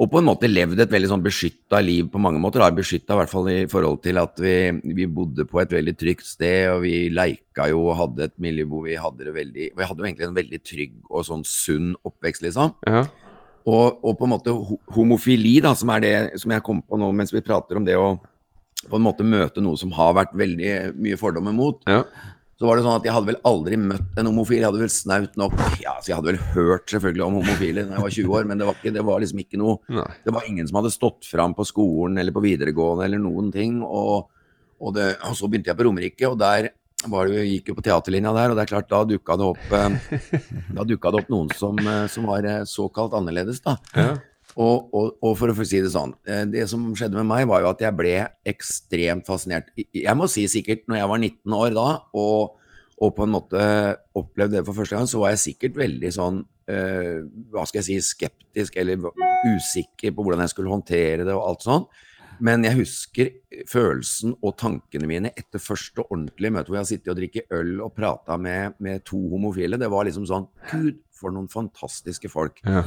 [0.00, 2.64] og på en måte levd et veldig sånn beskytta liv på mange måter.
[2.76, 4.56] Beskytta i hvert fall i forhold til at vi,
[4.98, 8.66] vi bodde på et veldig trygt sted, og vi leika jo og hadde et miljø
[8.68, 11.94] hvor vi hadde det veldig Vi hadde jo egentlig en veldig trygg og sånn sunn
[12.02, 12.76] oppvekst, liksom.
[12.88, 13.06] ja.
[13.68, 14.52] Og, og på en måte
[14.96, 17.92] homofili, da, som er det som jeg kom på nå mens vi prater om det
[18.00, 18.14] å
[18.88, 22.00] på en måte møte noe som har vært veldig mye fordommer mot, ja.
[22.56, 24.60] så var det sånn at jeg hadde vel aldri møtt en homofil.
[24.62, 27.98] Jeg hadde vel snaut nok Ja, så jeg hadde vel hørt selvfølgelig om homofile da
[27.98, 30.08] jeg var 20 år, men det var, ikke, det var liksom ikke noe Nei.
[30.24, 33.80] Det var ingen som hadde stått fram på skolen eller på videregående eller noen ting.
[33.84, 34.30] Og,
[34.80, 36.72] og, det, og så begynte jeg på Romerike, og der
[37.08, 39.70] var det, gikk jo på teaterlinja der, og det er klart, da dukka det opp
[39.76, 40.18] eh,
[40.76, 43.78] Da dukka det opp noen som, eh, som var eh, såkalt annerledes, da.
[43.96, 44.10] Ja.
[44.58, 47.62] Og, og, og for å si det sånn, eh, det som skjedde med meg var
[47.62, 48.14] jo at jeg ble
[48.50, 49.70] ekstremt fascinert.
[49.76, 51.88] Jeg må si sikkert når jeg var 19 år da,
[52.18, 52.56] og,
[53.00, 53.64] og på en måte
[54.18, 57.18] opplevde det for første gang, så var jeg sikkert veldig sånn, eh,
[57.54, 59.10] hva skal jeg si, skeptisk eller
[59.54, 61.90] usikker på hvordan jeg skulle håndtere det og alt sånn.
[62.40, 63.30] Men jeg husker
[63.68, 67.74] følelsen og tankene mine etter første ordentlige møte hvor jeg har sittet og drikket øl
[67.84, 69.76] og prata med, med to homofile.
[69.80, 72.82] Det var liksom sånn Gud, for noen fantastiske folk Ja.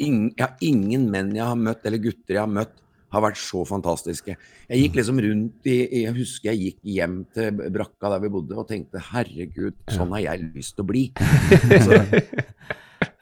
[0.00, 2.76] Ingen, ja, ingen menn jeg har møtt, eller gutter jeg har møtt,
[3.10, 4.36] har vært så fantastiske.
[4.70, 8.54] Jeg gikk liksom rundt i, Jeg husker jeg gikk hjem til brakka der vi bodde
[8.60, 11.08] og tenkte herregud, sånn har jeg lyst til å bli.
[11.86, 11.98] Så,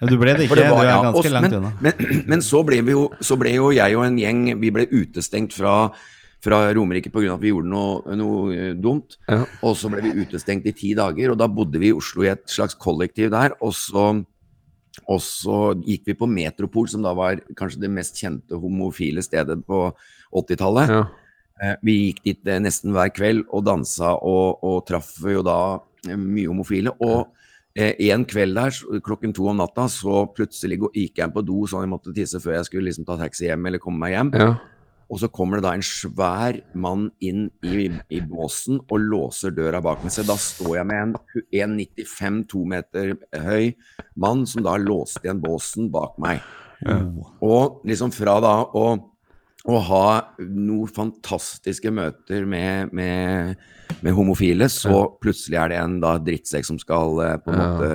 [0.08, 1.72] Du ble det ikke, det var- du er ja, ganske langt unna.
[1.82, 1.92] Men,
[2.30, 5.54] men så, ble vi jo, så ble jo jeg og en gjeng Vi ble utestengt
[5.56, 5.90] fra,
[6.44, 7.34] fra Romerike pga.
[7.34, 9.16] at vi gjorde noe, noe eh, dumt.
[9.28, 9.40] Ja.
[9.66, 12.30] Og så ble vi utestengt i ti dager, og da bodde vi i Oslo i
[12.34, 13.56] et slags kollektiv der.
[13.62, 14.10] Og så,
[15.06, 19.60] og så gikk vi på Metropol, som da var kanskje det mest kjente homofile stedet
[19.68, 19.88] på
[20.34, 20.92] 80-tallet.
[20.92, 21.02] Ja.
[21.62, 25.58] Eh, Vi gikk dit eh, nesten hver kveld og dansa og, og traff jo da
[26.08, 26.94] eh, mye homofile.
[27.04, 27.34] Og
[27.78, 28.74] en kveld der
[29.06, 32.56] klokken to om natta så plutselig gikk jeg på do sånn jeg måtte tisse før
[32.56, 34.32] jeg skulle liksom ta taxi hjem eller komme meg hjem.
[34.34, 34.56] ja.
[35.08, 39.80] Og så kommer det da en svær mann inn i, i båsen og låser døra
[39.80, 40.12] bak meg.
[40.12, 41.14] Så da står jeg med en
[41.80, 43.70] 1,95, to meter høy
[44.20, 46.42] mann som da låste igjen båsen bak meg.
[47.40, 48.82] Og liksom fra da å,
[49.68, 50.04] å ha
[50.44, 53.56] noen fantastiske møter med, med,
[54.04, 57.70] med homofile, så plutselig er det en da drittsekk som skal eh, på en Ja.
[57.72, 57.88] måte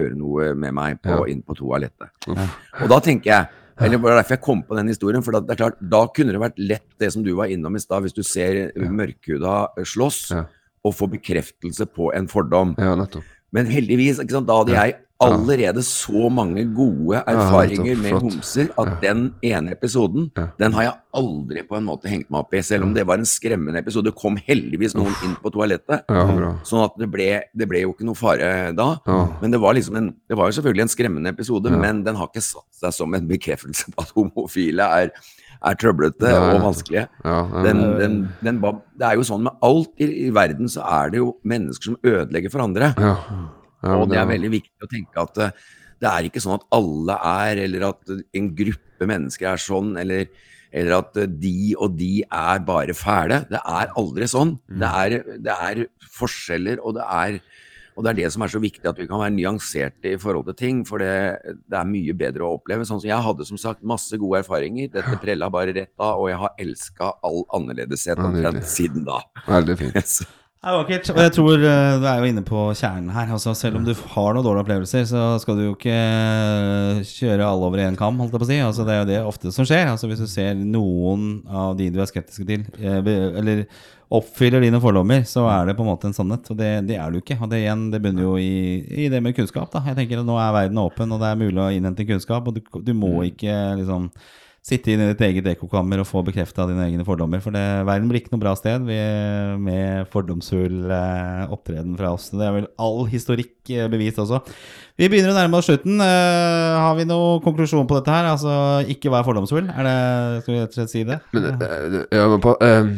[0.00, 1.28] gjøre noe med meg på, Ja.
[1.30, 2.08] inn på toalettet.
[2.32, 5.22] Og da tenker jeg eller det var derfor jeg kom på den historien.
[5.26, 7.82] For det er klart, da kunne det vært lett det som du var innom i
[7.82, 10.20] stad, hvis du ser mørkhuda slåss
[10.84, 12.76] og få bekreftelse på en fordom.
[12.78, 13.24] ja, nettopp.
[13.54, 14.96] Men heldigvis, da hadde jeg
[15.26, 21.62] allerede så mange gode erfaringer med homser at den ene episoden, den har jeg aldri
[21.68, 22.62] på en måte hengt meg opp i.
[22.66, 24.10] Selv om det var en skremmende episode.
[24.10, 26.08] Det kom heldigvis noen inn på toalettet.
[26.66, 28.88] Sånn at det ble, det ble jo ikke noe fare da.
[29.40, 32.30] Men det var liksom en, det var jo selvfølgelig en skremmende episode, men den har
[32.30, 35.12] ikke satt seg som en bekreftelse på at homofile er,
[35.64, 37.06] er trøblete ja, og vanskelige.
[37.24, 38.62] Ja, Den, den, den,
[38.98, 42.00] det er jo sånn med alt i, i verden, så er det jo mennesker som
[42.02, 42.94] ødelegger for andre.
[42.98, 43.18] ja.
[43.84, 45.64] Ja, Og det er veldig viktig å tenke at eh,
[46.02, 50.28] det er ikke sånn at alle er, eller at en gruppe mennesker er sånn, eller,
[50.74, 53.44] eller at eh, de og de er bare fæle.
[53.50, 54.56] Det er aldri sånn.
[54.68, 54.80] Mm.
[54.82, 55.84] Det, er, det er
[56.18, 57.40] forskjeller, og det er,
[57.94, 60.48] og det er det som er så viktig, at vi kan være nyanserte i forhold
[60.50, 60.84] til ting.
[60.88, 61.14] For det,
[61.70, 62.86] det er mye bedre å oppleve.
[62.88, 64.92] Sånn som Jeg hadde som sagt masse gode erfaringer.
[64.96, 69.22] Dette prella bare rett av, og jeg har elska all annerledeshet omtrent siden da.
[69.48, 70.16] Veldig fint.
[70.64, 71.08] Er vakkert.
[71.12, 73.28] Og jeg tror eh, du er jo inne på kjernen her.
[73.36, 77.44] Altså, selv om du har noen dårlige opplevelser, så skal du jo ikke eh, kjøre
[77.44, 78.60] alle over én kam, holdt jeg på å si.
[78.64, 79.90] Altså, det er jo det ofte som skjer.
[79.92, 83.10] Altså, hvis du ser noen av de du er skeptiske til, eh,
[83.42, 83.66] eller
[84.14, 86.48] oppfyller dine fordommer, så er det på en måte en sannhet.
[86.48, 87.36] Og det, det er du ikke.
[87.42, 88.54] Og det igjen, det bunner jo i,
[89.04, 89.68] i det med kunnskap.
[89.74, 89.84] Da.
[89.90, 92.48] Jeg tenker at Nå er verden åpen, og det er mulig å innhente kunnskap.
[92.48, 93.52] Og du, du må ikke
[93.82, 94.08] liksom
[94.64, 97.42] sitte i ditt eget ekkokammer og få bekrefta dine egne fordommer.
[97.44, 98.96] For det, verden blir ikke noe bra sted vi,
[99.60, 102.30] med fordomsfull eh, opptreden fra oss.
[102.32, 104.40] Det er vel all historikk eh, bevist også.
[104.96, 106.00] Vi begynner å nærme oss slutten.
[106.00, 108.30] Eh, har vi noen konklusjon på dette her?
[108.32, 108.54] Altså
[108.94, 109.68] ikke vær fordomsfull?
[109.68, 109.98] Er det,
[110.46, 111.20] skal vi rett og slett si det?
[111.36, 112.88] Men, eh, ja, men på, eh,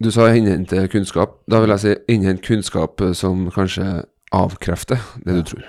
[0.00, 1.36] du sa innhente kunnskap.
[1.52, 5.68] Da vil jeg si innhent kunnskap eh, som kanskje avkrefter det du tror.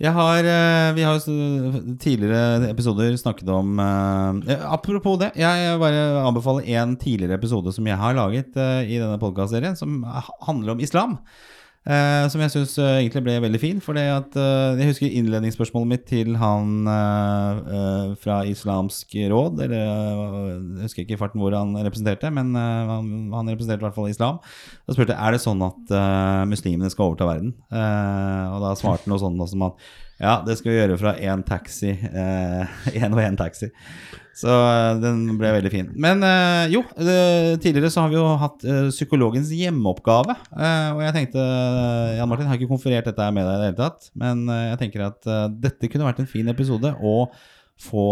[0.00, 1.18] Jeg har, eh, vi har
[2.00, 7.84] tidligere episoder snakket om eh, eh, Apropos det, jeg bare anbefaler en tidligere episode som
[7.84, 10.00] jeg har laget i denne podcastserien, som
[10.46, 11.18] handler om islam.
[11.88, 13.78] Eh, som jeg syns egentlig ble veldig fin.
[13.80, 14.10] For eh,
[14.76, 19.62] jeg husker innledningsspørsmålet mitt til han eh, eh, fra Islamsk råd.
[19.64, 23.80] Eller eh, jeg husker ikke i farten hvor han representerte, men eh, han, han representerte
[23.80, 24.42] i hvert fall islam.
[24.84, 27.56] Da spurte jeg er det sånn at eh, muslimene skal overta verden.
[27.72, 31.14] Eh, og da svarte han noe sånt som at ja, det skal vi gjøre fra
[31.16, 31.94] én taxi.
[33.00, 33.70] Én og én taxi.
[34.40, 35.90] Så eh, den ble veldig fin.
[36.00, 40.36] Men eh, jo, tidligere så har vi jo hatt eh, psykologens hjemmeoppgave.
[40.50, 41.44] Og jeg tenkte
[42.16, 44.80] Jan Martin, jeg har ikke konferert dette med deg i det hele tatt, men jeg
[44.80, 45.30] tenker at
[45.60, 47.14] dette kunne vært en fin episode å
[47.80, 48.06] få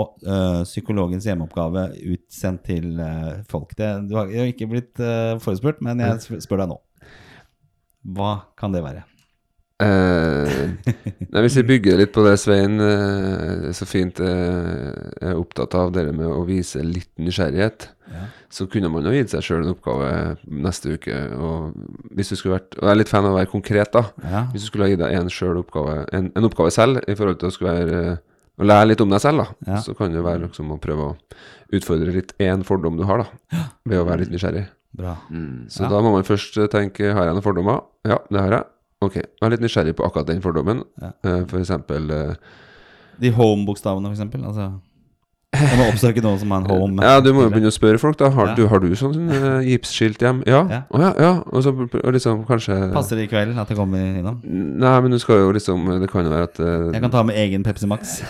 [0.65, 2.97] psykologens hjemmeoppgave utsendt til
[3.51, 3.75] folk.
[3.77, 5.05] Det, du har, jeg har ikke blitt
[5.45, 6.81] forespurt, men jeg spør deg nå.
[8.17, 9.05] Hva kan det være?
[9.79, 10.71] Eh,
[11.31, 14.89] nei, hvis vi bygger litt på det Svein eh, så fint eh,
[15.23, 18.23] er opptatt av, det med å vise litt nysgjerrighet, Ja.
[18.51, 20.09] så kunne man jo gitt seg sjøl en oppgave
[20.49, 21.13] neste uke.
[21.37, 21.75] Og
[22.17, 24.03] hvis du skulle vært Og jeg er litt fan av å være konkret, da.
[24.25, 24.41] Ja.
[24.55, 27.39] Hvis du skulle ha gitt deg en, selv oppgave, en, en oppgave selv i forhold
[27.43, 28.01] til å skulle være
[28.59, 29.83] å lære litt om deg selv, da, Ja.
[29.85, 31.17] så kan det være liksom å prøve å
[31.77, 34.65] utfordre litt én fordom du har, da, ved å være litt nysgjerrig.
[34.97, 35.15] Bra.
[35.31, 35.69] Mm.
[35.71, 35.89] Så Ja.
[35.93, 37.83] da må man først tenke Har jeg noen fordommer?
[38.09, 38.65] Ja, det har jeg.
[39.05, 40.83] Ok, jeg er litt nysgjerrig på akkurat den fordommen.
[40.99, 41.13] Ja.
[41.23, 42.35] Uh, For eksempel uh,
[43.23, 44.43] De home-bokstavene, for eksempel.
[44.49, 44.73] Altså,
[45.55, 47.03] jeg må oppsøke noen som har en home.
[47.07, 48.29] Ja, du må jo begynne å spørre folk, da.
[48.35, 48.57] Har, Ja.
[48.59, 50.43] du, har du sånn uh, gipsskilt hjem?
[50.51, 50.65] Ja.
[50.71, 50.81] Ja.
[50.91, 51.31] Oh, ja, ja.
[51.55, 54.41] Og så og liksom kanskje Passer det i kveld at jeg kommer innom?
[54.45, 56.59] Nei, men du skal jo liksom Det kan jo være at
[56.95, 58.19] Jeg kan ta med egen Pepsi Max.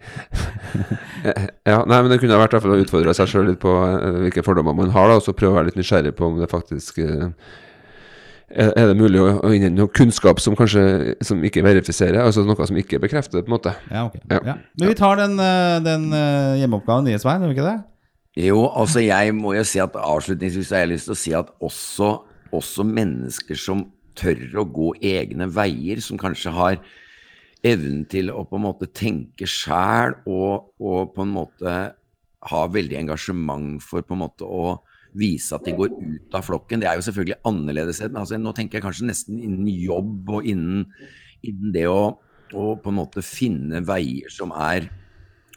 [1.68, 3.74] Ja, nei, men det kunne vært i hvert fall å utfordre seg sjøl litt på
[4.22, 6.48] hvilke fordommer man har, da, og så prøve å være litt nysgjerrig på om det
[6.50, 7.02] faktisk
[8.50, 12.66] er, det mulig å, å innhente noe kunnskap som kanskje som ikke verifiserer, altså noe
[12.66, 13.74] som ikke bekrefter det, på en måte.
[13.90, 14.16] Ja, ok.
[14.24, 14.40] Ja.
[14.52, 14.56] Ja.
[14.80, 17.78] Men vi tar den, eh, den eh, hjemmeoppgaven nye, Svein, gjør vi ikke det?
[18.40, 21.54] Jo, altså jeg må jo si at avslutningsvis har jeg lyst til å si at
[21.66, 22.10] også,
[22.54, 23.88] også mennesker som
[24.18, 26.80] tør å gå egne veier, som kanskje har
[27.66, 31.74] evnen til å på en måte tenke sjæl og, og på en måte
[32.50, 34.78] ha veldig engasjement for på en måte å
[35.18, 36.82] vise at de går ut av flokken.
[36.82, 38.02] Det er jo selvfølgelig annerledes.
[38.06, 40.86] Men altså, nå tenker jeg kanskje nesten innen jobb og innen,
[41.46, 42.14] innen det å,
[42.54, 44.90] å på en måte finne veier som er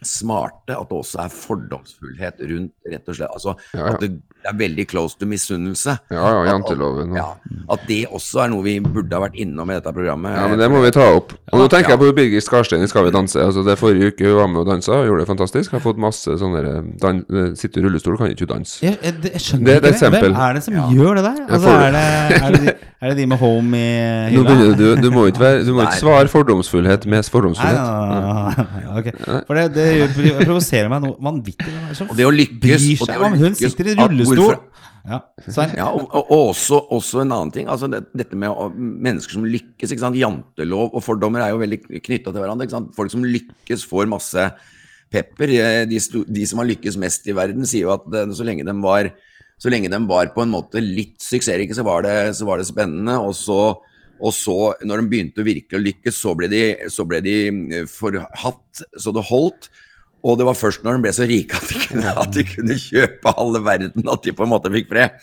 [0.06, 3.34] smarte, at det også er fordomsfullhet rundt, rett og slett.
[3.34, 3.94] Altså, Ja, ja.
[3.94, 4.12] At det,
[4.44, 5.94] er veldig close to misunnelse.
[6.12, 7.30] Ja, ja, At- janteloven Ja,
[7.72, 10.36] at det også er noe vi burde ha vært innom i dette programmet.
[10.36, 11.32] Ja, men det må vi ta opp.
[11.54, 11.96] Og nå tenker Ja.
[11.96, 13.40] jeg på Birgit Skarstein i Skal vi danse.
[13.40, 15.72] Altså det Forrige uke hun var med og dansa, gjorde det fantastisk.
[15.72, 17.24] Har fått masse sånne eh, dan
[17.56, 18.82] Sitter i rullestol, kan ikke danse.
[18.84, 20.22] Jeg, jeg, jeg skjønner Det et ikke det.
[20.24, 20.88] Hvem er det som Ja.
[20.92, 21.40] gjør det der?
[21.48, 24.50] Altså, er det, er det de, Er det de med home i Nå hylla?
[24.50, 27.80] begynner du, du må ikke, være, du må ikke svare fordomsfullhet med fordomsfullhet.
[27.80, 29.10] nei, nei, nei, nei, ok.
[29.48, 29.88] For det, det
[30.46, 31.68] provoserer meg noe vanvittig.
[31.74, 34.56] Det Og det å lykkes og det å om Hun lykkes- sitter i rullestol.
[35.04, 35.18] Ja,
[35.76, 37.68] Ja, og, og og også, også en annen ting.
[37.68, 39.92] altså det, Dette med å, mennesker som lykkes.
[39.92, 42.64] ikke sant, Jantelov og fordommer er jo veldig knytta til hverandre.
[42.70, 44.46] ikke sant, Folk som lykkes, får masse
[45.12, 45.52] pepper.
[45.60, 46.00] Eh, De,
[46.40, 49.12] de som har lykkes mest i verden, sier jo at eh, så lenge de var
[49.64, 52.68] så lenge de var på en måte litt suksessrike, så var det, så var det
[52.68, 53.16] spennende.
[53.24, 53.60] Og så,
[54.20, 57.38] og så, når de begynte å virkelig å lykkes, så ble de, så ble de
[57.48, 59.72] eh, forhatt så det holdt.
[60.24, 62.76] Og det var først når de ble så rike at de kunne, at de kunne
[62.80, 65.16] kjøpe halve verden, at de på en måte fikk fred.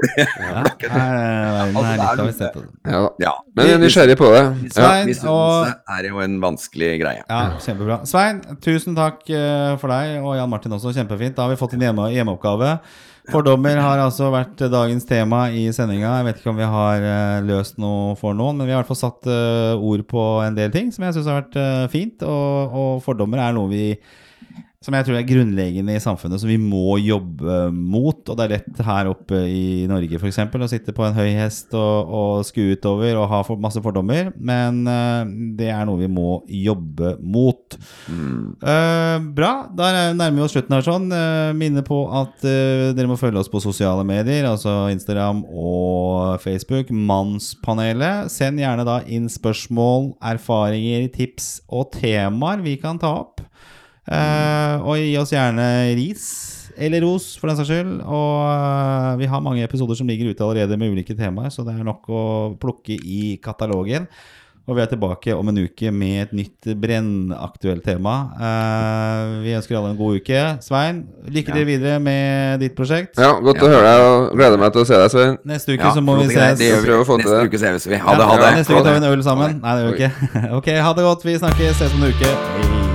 [0.00, 2.48] Ja, Altså.
[2.88, 3.00] Ja.
[3.20, 3.32] Ja.
[3.52, 4.44] Men jeg er nysgjerrig på det.
[4.72, 4.94] Ja.
[5.28, 5.68] og...
[5.92, 7.20] Er jo en vanskelig greie.
[7.28, 8.00] Ja, kjempebra.
[8.08, 10.94] Svein, tusen takk eh, for deg, og Jan Martin også.
[10.96, 11.36] Kjempefint.
[11.36, 12.78] Da har vi fått en hjemme, hjemmeoppgave.
[13.30, 16.16] Fordommer har altså vært dagens tema i sendinga.
[16.18, 18.82] Jeg vet ikke om vi har eh, løst noe for noen, men vi har i
[18.82, 21.84] hvert fall satt eh, ord på en del ting som jeg syns har vært eh,
[21.92, 22.24] fint.
[22.26, 23.84] Og, og fordommer er noe vi
[24.80, 28.22] som jeg tror er grunnleggende i samfunnet, som vi må jobbe mot.
[28.32, 30.38] Og det er lett her oppe i Norge f.eks.
[30.40, 34.30] å sitte på en høy hest og, og skue utover og ha for, masse fordommer,
[34.40, 35.20] men uh,
[35.58, 37.76] det er noe vi må jobbe mot.
[38.08, 39.50] Eh, bra.
[39.76, 40.86] Da er- nærmer vi oss slutten her.
[40.88, 45.44] sånn uh, Minne på at eh, dere må følge oss på sosiale medier, altså Instagram
[45.44, 46.88] og Facebook.
[46.88, 48.32] Mannspanelet.
[48.32, 53.44] Send gjerne da inn spørsmål, erfaringer, tips og temaer vi kan ta opp.
[54.10, 56.30] Eh, og gi oss gjerne ris.
[56.80, 57.94] Eller ros, for den saks skyld.
[58.08, 61.76] Og uh, vi har mange episoder som ligger ute allerede med ulike temaer, så det
[61.76, 62.26] er nok å
[62.60, 64.08] plukke i katalogen.
[64.68, 68.14] Og vi er tilbake om en uke med et nytt brennaktuelt tema.
[68.38, 70.42] Uh, vi ønsker alle en god uke.
[70.62, 73.18] Svein, lykke til videre med ditt prosjekt.
[73.18, 75.40] Ja, godt å høre deg, og gleder meg til å se deg, Svein.
[75.48, 76.60] Neste uke Ja, så må vi ses.
[76.60, 77.00] Det gjør vi.
[77.00, 77.48] Neste det.
[77.48, 77.98] uke ses vi.
[77.98, 78.52] Ha det, ha Ja, det.
[78.60, 79.58] Neste uke tar vi en øl sammen.
[79.64, 80.30] Nei, det gjør vi ikke.
[80.60, 81.26] Ok, ha det godt.
[81.26, 81.82] Vi snakkes.
[81.82, 82.36] Ses om en uke.
[82.60, 82.89] Hei.